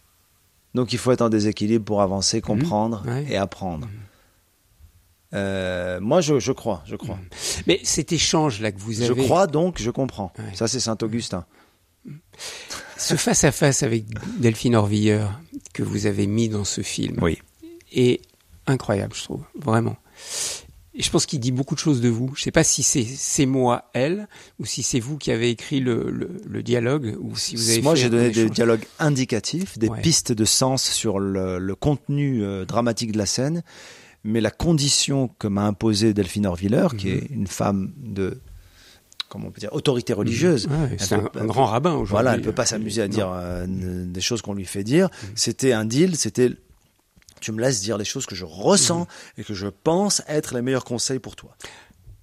[0.75, 3.89] Donc il faut être en déséquilibre pour avancer, comprendre et apprendre.
[5.37, 7.19] Euh, moi, je, crois, je crois.
[7.67, 9.09] Mais cet échange-là que vous avez...
[9.09, 10.33] Je crois donc, je comprends.
[10.55, 11.45] Ça, c'est Saint-Augustin.
[12.97, 14.07] Ce face-à-face avec
[14.41, 15.41] Delphine Orvilleur
[15.75, 17.39] que vous avez mis dans ce film oui.
[17.93, 18.23] est
[18.67, 19.97] incroyable, je trouve, vraiment.
[20.95, 22.29] Et je pense qu'il dit beaucoup de choses de vous.
[22.35, 24.29] Je ne sais pas si c'est moi, elle,
[24.59, 27.83] ou si c'est vous qui avez écrit le, le, dialogue, ou si vous avez.
[27.83, 32.65] Moi, j'ai donné des dialogues indicatifs, des pistes de sens sur le, le contenu euh,
[32.65, 33.63] dramatique de la scène,
[34.27, 37.41] mais la condition que m'a imposée Delphine Orviller, qui est mhm.
[37.41, 38.41] une femme de
[39.29, 40.19] comment on peut dire, autorité mhm.
[40.19, 40.69] religieuse.
[40.99, 42.13] c'est un, grand rabbin aujourd'hui.
[42.13, 45.09] Voilà, elle ne peut pas s'amuser à dire euh, des choses qu'on lui fait dire.
[45.09, 45.29] Mhm.
[45.35, 46.51] C'était un deal, c'était
[47.41, 49.07] tu me laisses dire les choses que je ressens
[49.37, 51.57] et que je pense être les meilleurs conseils pour toi.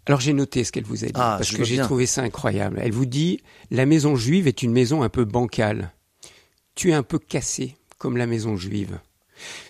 [0.05, 2.79] Alors j'ai noté ce qu'elle vous a dit, ah, parce que j'ai trouvé ça incroyable.
[2.81, 3.41] Elle vous dit,
[3.71, 5.93] la maison juive est une maison un peu bancale.
[6.75, 8.99] Tu es un peu cassé, comme la maison juive.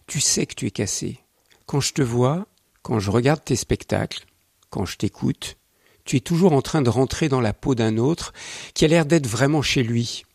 [0.08, 1.20] Tu sais que tu es cassé.
[1.66, 2.46] Quand je te vois,
[2.82, 4.26] quand je regarde tes spectacles,
[4.70, 5.58] quand je t'écoute,
[6.06, 8.34] tu es toujours en train de rentrer dans la peau d'un autre
[8.74, 10.26] qui a l'air d'être vraiment chez lui.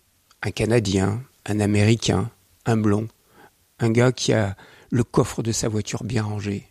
[0.43, 2.31] Un Canadien, un Américain,
[2.64, 3.09] un blond,
[3.81, 4.57] un gars qui a
[4.91, 6.68] le coffre de sa voiture bien rangé.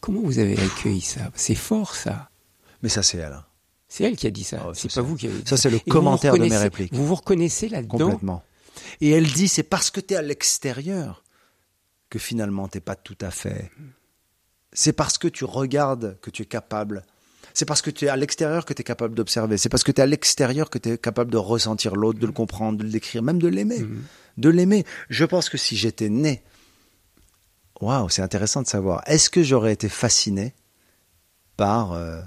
[0.00, 1.30] Comment vous avez accueilli ça?
[1.34, 2.30] C'est fort ça.
[2.82, 3.40] Mais ça c'est elle.
[3.88, 4.66] C'est elle qui a dit ça.
[4.68, 5.56] Oh, c'est pas vous qui avez dit ça.
[5.56, 6.92] c'est le commentaire de mes répliques.
[6.92, 8.42] Vous vous reconnaissez là-dedans Complètement.
[9.00, 11.22] Et elle dit c'est parce que tu es à l'extérieur
[12.10, 13.70] que finalement t'es pas tout à fait.
[14.72, 17.04] C'est parce que tu regardes que tu es capable.
[17.54, 19.56] C'est parce que tu es à l'extérieur que tu es capable d'observer.
[19.56, 22.26] C'est parce que tu es à l'extérieur que tu es capable de ressentir l'autre, de
[22.26, 23.80] le comprendre, de le décrire, même de l'aimer.
[23.80, 24.02] Mhm.
[24.36, 24.84] De l'aimer.
[25.08, 26.42] Je pense que si j'étais né
[27.80, 29.02] Waouh, c'est intéressant de savoir.
[29.06, 30.54] Est-ce que j'aurais été fasciné
[31.56, 32.22] par euh,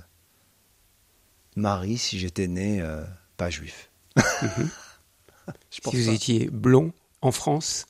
[1.56, 3.04] Marie si j'étais né euh,
[3.38, 3.90] pas juif?
[4.18, 4.70] Mhm.
[5.72, 7.88] Si vous étiez blond en France,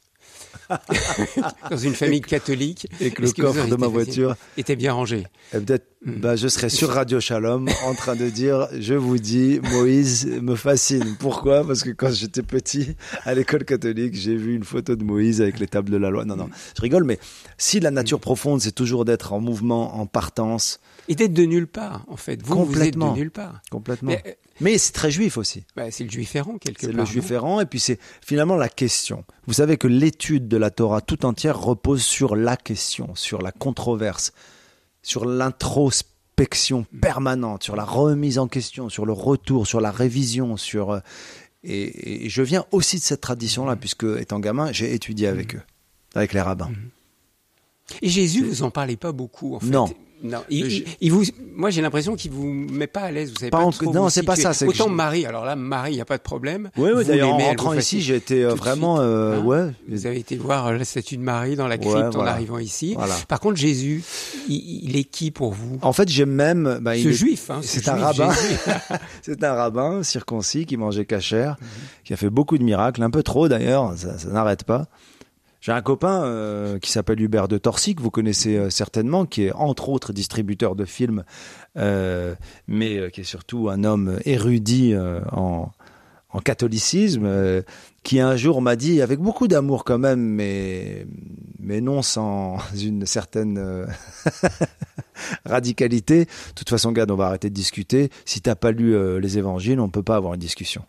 [1.70, 2.88] dans une famille catholique.
[3.00, 5.26] Et que le coffre de ma voiture était bien rangé?
[5.52, 5.86] Peut-être.
[6.06, 10.56] Bah, je serais sur Radio Shalom en train de dire, je vous dis, Moïse me
[10.56, 11.16] fascine.
[11.20, 11.66] Pourquoi?
[11.66, 12.96] Parce que quand j'étais petit,
[13.26, 16.24] à l'école catholique, j'ai vu une photo de Moïse avec les tables de la loi.
[16.24, 17.20] Non, non, je rigole, mais
[17.58, 20.80] si la nature profonde, c'est toujours d'être en mouvement, en partance.
[21.10, 22.42] Et d'être de nulle part, en fait.
[22.44, 23.08] Vous, Complètement.
[23.08, 23.62] vous êtes de nulle part.
[23.70, 24.12] Complètement.
[24.12, 24.32] Mais, euh,
[24.62, 25.66] mais c'est très juif aussi.
[25.76, 26.92] Bah, c'est le juif errant quelque part.
[26.92, 29.26] C'est le juif errant et puis c'est finalement la question.
[29.48, 33.52] Vous savez que l'étude de la Torah tout entière repose sur la question, sur la
[33.52, 34.34] controverse,
[35.02, 40.92] sur l'introspection permanente, sur la remise en question, sur le retour, sur la révision, sur
[40.92, 41.00] euh,
[41.64, 45.62] et, je viens aussi de cette tradition-là puisque étant gamin j'ai étudié avec eux,
[46.16, 46.72] avec les rabbins.
[48.02, 49.68] Et Jésus, vous en parlez pas beaucoup en fait.
[49.68, 49.90] Non.
[50.22, 51.24] Non, il, vous,
[51.56, 53.32] moi j'ai l'impression qu'il vous met pas à l'aise.
[53.32, 54.52] Vous savez pas, pas trop Non, c'est pas ça.
[54.66, 55.26] Autant Marie.
[55.26, 56.70] Alors là, Marie, il y a pas de problème.
[56.78, 57.06] Oui, oui.
[57.06, 59.72] D'ailleurs, en rentrant ici, j'ai été euh, vraiment, euh, hein ouais.
[59.88, 62.96] Vous avez été voir euh, la statue de Marie dans la crypte en arrivant ici.
[62.98, 63.16] Voilà.
[63.28, 64.04] Par contre, Jésus,
[64.48, 65.80] il, est qui pour vous?
[65.82, 66.80] En fait, j'aime même.
[66.82, 67.50] Bah, ce juif.
[67.50, 68.32] Hein, c'est un rabbin.
[69.22, 71.68] c'est un rabbin circoncis qui mangeait cachère, mhm.
[72.04, 73.94] qui a fait beaucoup de miracles, un peu trop d'ailleurs.
[73.96, 74.88] Ça, ça n'arrête pas.
[75.62, 79.44] J'ai un copain euh, qui s'appelle Hubert de Torcy, que vous connaissez euh, certainement, qui
[79.44, 81.24] est entre autres distributeur de films,
[81.78, 82.36] euh,
[82.68, 84.96] mais qui est surtout un homme érudit
[85.32, 85.72] en,
[86.46, 87.64] catholicisme,
[88.04, 91.06] qui un jour m'a dit, avec beaucoup d'amour quand même, mais,
[91.60, 93.86] mais non sans une certaine
[95.46, 98.10] radicalité, de toute façon, Gad, on va arrêter de discuter.
[98.24, 100.86] Si t'as pas lu les évangiles, on peut pas avoir une discussion.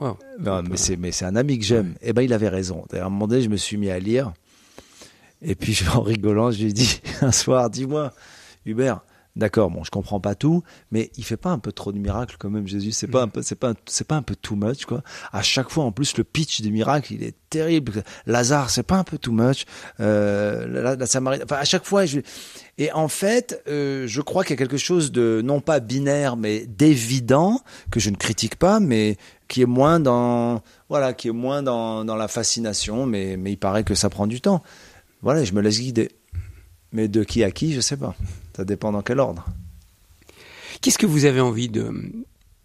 [0.00, 1.94] Non, mais c'est mais c'est un ami que j'aime.
[2.00, 2.84] Et eh ben il avait raison.
[2.92, 4.32] À un moment donné, je me suis mis à lire.
[5.42, 8.12] Et puis en rigolant, je lui ai dit un soir, dis-moi,
[8.66, 9.00] Hubert,
[9.36, 10.62] D'accord, bon, je comprends pas tout,
[10.92, 12.92] mais il fait pas un peu trop de miracles quand même, Jésus.
[12.92, 15.02] C'est pas un peu, c'est pas, c'est pas un peu too much, quoi.
[15.32, 18.04] À chaque fois, en plus, le pitch des miracles, il est terrible.
[18.26, 19.64] Lazare, c'est pas un peu too much.
[19.98, 22.20] Euh, la, la enfin, à chaque fois, je...
[22.78, 26.36] et en fait, euh, je crois qu'il y a quelque chose de non pas binaire,
[26.36, 27.60] mais d'évident
[27.90, 29.16] que je ne critique pas, mais
[29.48, 33.58] qui est moins dans, voilà, qui est moins dans, dans la fascination, mais, mais il
[33.58, 34.62] paraît que ça prend du temps.
[35.22, 36.10] Voilà, je me laisse guider.
[36.94, 38.14] Mais de qui à qui, je sais pas.
[38.56, 39.44] Ça dépend dans quel ordre.
[40.80, 41.92] Qu'est-ce que vous avez envie de,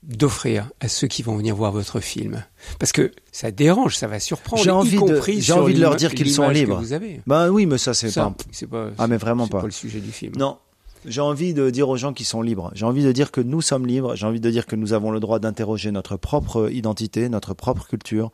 [0.03, 2.43] d'offrir à ceux qui vont venir voir votre film?
[2.77, 4.63] Parce que ça dérange, ça va surprendre.
[4.63, 6.77] J'ai envie, de, j'ai envie de leur dire qu'ils sont libres.
[6.77, 7.21] Que vous avez.
[7.25, 8.34] Bah oui, mais ça c'est pas,
[8.69, 9.61] pas, Ah mais vraiment pas.
[9.61, 10.34] pas le sujet du film.
[10.38, 10.57] Non,
[11.05, 12.71] j'ai envie de dire aux gens qui sont libres.
[12.75, 14.15] J'ai envie de dire que nous sommes libres.
[14.15, 17.88] J'ai envie de dire que nous avons le droit d'interroger notre propre identité, notre propre
[17.88, 18.30] culture,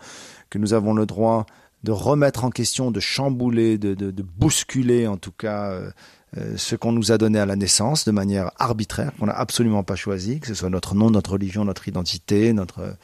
[0.50, 1.46] que nous avons le droit
[1.86, 5.92] de remettre en question, de chambouler, de, bousculer en tout cas euh,
[6.38, 9.84] euh, ce qu'on nous a donné à la naissance de manière arbitraire, qu'on n'a absolument
[9.84, 12.98] pas choisi, que ce soit notre nom, notre religion, notre identité, notre...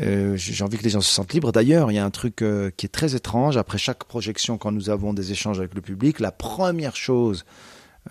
[0.00, 1.52] Euh, j'ai envie que les gens se sentent libres.
[1.52, 2.36] D'ailleurs, il y a un truc
[2.76, 3.56] qui est très étrange.
[3.56, 7.44] Après chaque projection, quand nous avons des échanges avec le public, la première chose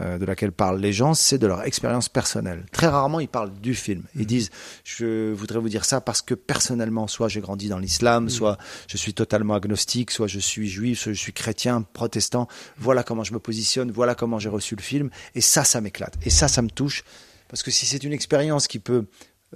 [0.02, 2.66] euh, de laquelle parlent les gens, c'est de leur expérience personnelle.
[2.72, 4.04] Très rarement, ils parlent du film.
[4.16, 4.26] Ils mhm.
[4.26, 4.50] disent,
[4.84, 8.30] je voudrais vous dire ça parce que personnellement, soit j'ai grandi dans l'islam, mhm.
[8.30, 12.48] soit je suis totalement agnostique, soit je suis juif, soit je suis chrétien, protestant.
[12.78, 15.10] Voilà comment je me positionne, voilà comment j'ai reçu le film.
[15.36, 16.16] Et ça, ça m'éclate.
[16.24, 17.04] Et ça, ça me touche.
[17.48, 19.06] Parce que si c'est une expérience qui peut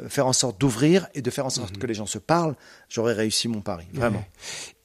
[0.08, 1.78] faire en sorte d'ouvrir et de faire en sorte mhm.
[1.78, 2.56] que les gens se parlent,
[2.90, 4.24] j'aurais réussi mon pari, vraiment.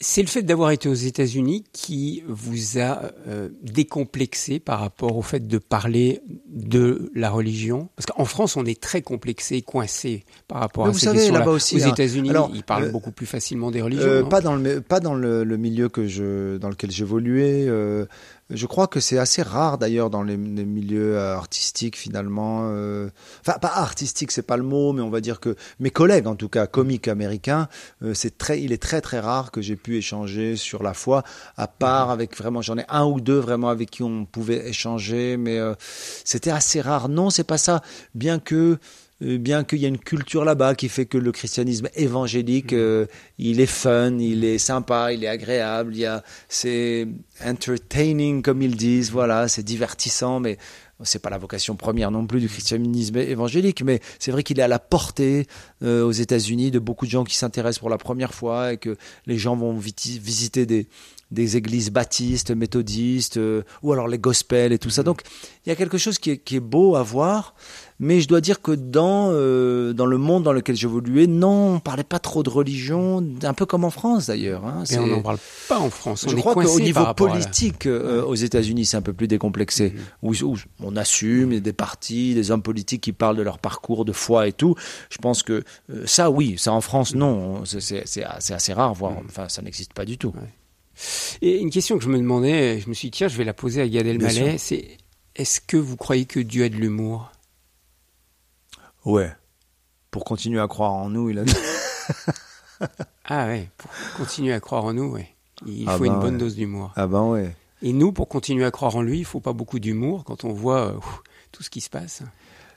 [0.01, 5.23] C'est le fait d'avoir été aux États-Unis qui vous a euh, décomplexé par rapport au
[5.23, 7.89] fait de parler de la religion?
[7.95, 11.53] Parce qu'en France, on est très complexé, coincé par rapport à vous ces savez, là-bas
[11.53, 11.77] aussi.
[11.77, 11.93] Aux hein.
[11.93, 14.29] États-unis, ils parlent euh, beaucoup plus facilement des religions.
[14.29, 17.69] pas dans le pas dans le, milieu que je dans lequel j'évoluais.
[18.51, 22.63] Je crois que c'est assez rare d'ailleurs dans les, milieux euh, artistiques finalement.
[22.65, 23.09] Euh,
[23.41, 26.35] enfin, pas artistique, c'est pas le mot, mais on va dire que mes collègues, en
[26.35, 27.69] tout cas comiques américains,
[28.03, 31.23] euh, c'est très, il est très très rare que j'ai pu échanger sur la foi,
[31.57, 35.37] à part avec vraiment, j'en ai un ou deux vraiment avec qui on pouvait échanger,
[35.37, 35.59] mais
[36.25, 37.09] c'était assez rare.
[37.09, 37.81] Non, c'est pas ça.
[38.15, 38.79] Bien que euh,
[39.23, 42.77] bien qu'il y ait une culture là-bas qui fait que le christianisme évangélique, mm.
[42.77, 43.07] euh,
[43.39, 47.07] il est fun, il est sympa, il est agréable, il y a, c'est
[47.45, 50.59] entertaining comme ils disent, voilà, c'est divertissant, mais
[51.05, 54.63] c'est pas la vocation première non plus du christianisme évangélique, mais c'est vrai qu'il est
[54.63, 55.47] à la portée
[55.83, 58.97] euh, aux États-Unis de beaucoup de gens qui s'intéressent pour la première fois et que
[59.27, 60.87] les gens vont visiter des,
[61.33, 63.41] des églises baptistes, méthodistes,
[63.83, 65.03] ou alors les gospels et tout ça.
[65.03, 65.07] Mm.
[65.07, 65.23] Donc
[65.65, 67.55] il y a quelque chose qui est, qui est beau à voir.
[67.99, 71.81] Mais je dois dire que dans, euh, dans le monde dans lequel j'évoluais, non, on
[71.81, 74.65] parlait pas trop de religion, un peu comme en France d'ailleurs.
[74.67, 74.85] Hein.
[74.99, 75.39] on n'en parle
[75.69, 76.27] pas en France.
[76.29, 79.95] je crois qu'au niveau politique, euh, aux États-Unis, c'est un peu plus décomplexé.
[80.23, 80.43] Mm-hmm.
[80.43, 83.59] Où, on assume, il y a des partis, des hommes politiques qui parlent de leur
[83.59, 84.75] parcours de foi et tout.
[85.11, 87.65] Je pense que euh, ça, oui, ça en France, non.
[87.65, 89.27] C'est assez rare, voire, mm.
[89.29, 90.35] enfin, ça n'existe pas du tout.
[91.41, 93.55] Et une question que je me demandais, je me suis dit, tiens, je vais la
[93.55, 94.99] poser à Gad Elmaleh, c'est
[95.35, 97.33] est-ce que vous croyez que Dieu a de l'humour?
[99.05, 99.33] Ouais.
[100.11, 101.45] Pour continuer à croire en nous, il a.
[103.25, 105.29] ah ouais, pour continuer à croire en nous, ouais.
[105.67, 106.93] Il ah faut une ben bonne dose d'humour.
[106.97, 107.55] Ah ben ouais.
[107.83, 110.53] Et nous, pour continuer à croire en lui, il faut pas beaucoup d'humour quand on
[110.53, 110.99] voit euh,
[111.53, 112.23] tout ce qui se passe.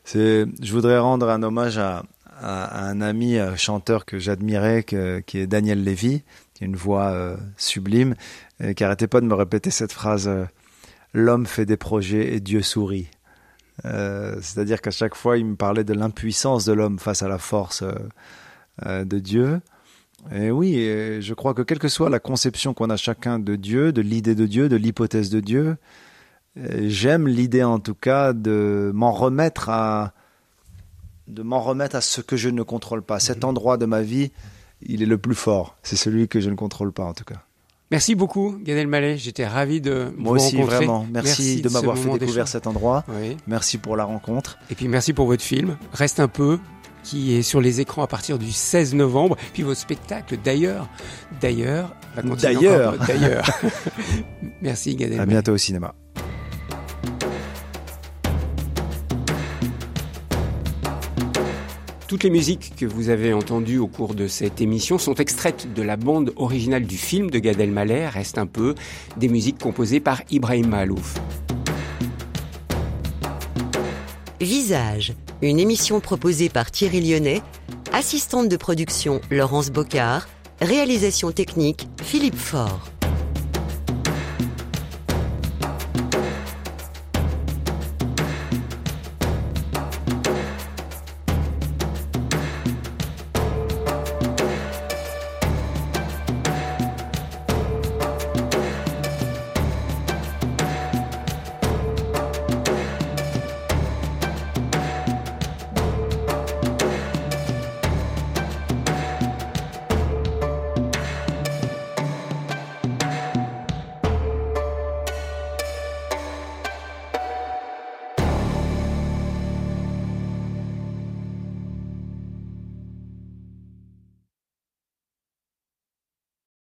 [0.04, 2.04] C'est, je voudrais rendre un hommage à,
[2.42, 6.22] un ami chanteur que j'admirais, qui est Daniel Lévy,
[6.56, 8.16] qui a une voix euh, sublime,
[8.64, 10.46] et qui arrêtait pas de me répéter cette phrase euh,
[11.14, 13.08] L'homme fait des projets et Dieu sourit.
[13.84, 17.38] Euh, c'est-à-dire qu'à chaque fois, il me parlait de l'impuissance de l'homme face à la
[17.38, 17.94] force euh,
[18.86, 19.62] euh, de Dieu.
[20.34, 20.74] Et oui,
[21.22, 24.34] je crois que quelle que soit la conception qu'on a chacun de Dieu, de l'idée
[24.34, 25.78] de Dieu, de l'hypothèse de Dieu,
[26.56, 30.14] j'aime l'idée en tout cas de m'en remettre à
[31.28, 33.20] de m'en remettre à ce que je ne contrôle pas.
[33.20, 33.50] Cet mhm.
[33.50, 34.32] endroit de ma vie,
[34.82, 35.76] il est le plus fort.
[35.84, 37.44] C'est celui que je ne contrôle pas en tout cas.
[37.92, 39.18] Merci beaucoup, Gad Elmaleh.
[39.18, 40.76] J'étais ravi de Moi vous aussi, rencontrer.
[40.78, 41.08] vraiment.
[41.12, 43.04] Merci, de, m'avoir fait découvrir cet endroit.
[43.48, 44.58] Merci pour la rencontre.
[44.70, 45.78] Et puis merci pour votre film.
[45.94, 46.60] Reste un peu
[47.04, 49.38] qui est sur les écrans à partir du 16 novembre.
[49.54, 50.90] Puis votre spectacle, d'ailleurs,
[51.40, 51.96] d'ailleurs,
[52.42, 52.98] D'ailleurs.
[53.06, 53.46] D'ailleurs.
[54.62, 55.22] merci, Gad Elmaleh.
[55.22, 55.94] À bientôt au cinéma.
[62.16, 65.82] Toutes les musiques que vous avez entendues au cours de cette émission sont extraites de
[65.82, 68.74] la bande originale du film de Gad Elmaleh, reste un peu
[69.18, 71.16] des musiques composées par Ibrahim Malouf.
[74.40, 75.12] Visage,
[75.42, 77.42] une émission proposée par Thierry Lyonnais,
[77.92, 80.30] assistante de production Laurence Bocard,
[80.62, 82.88] réalisation technique Philippe Faure.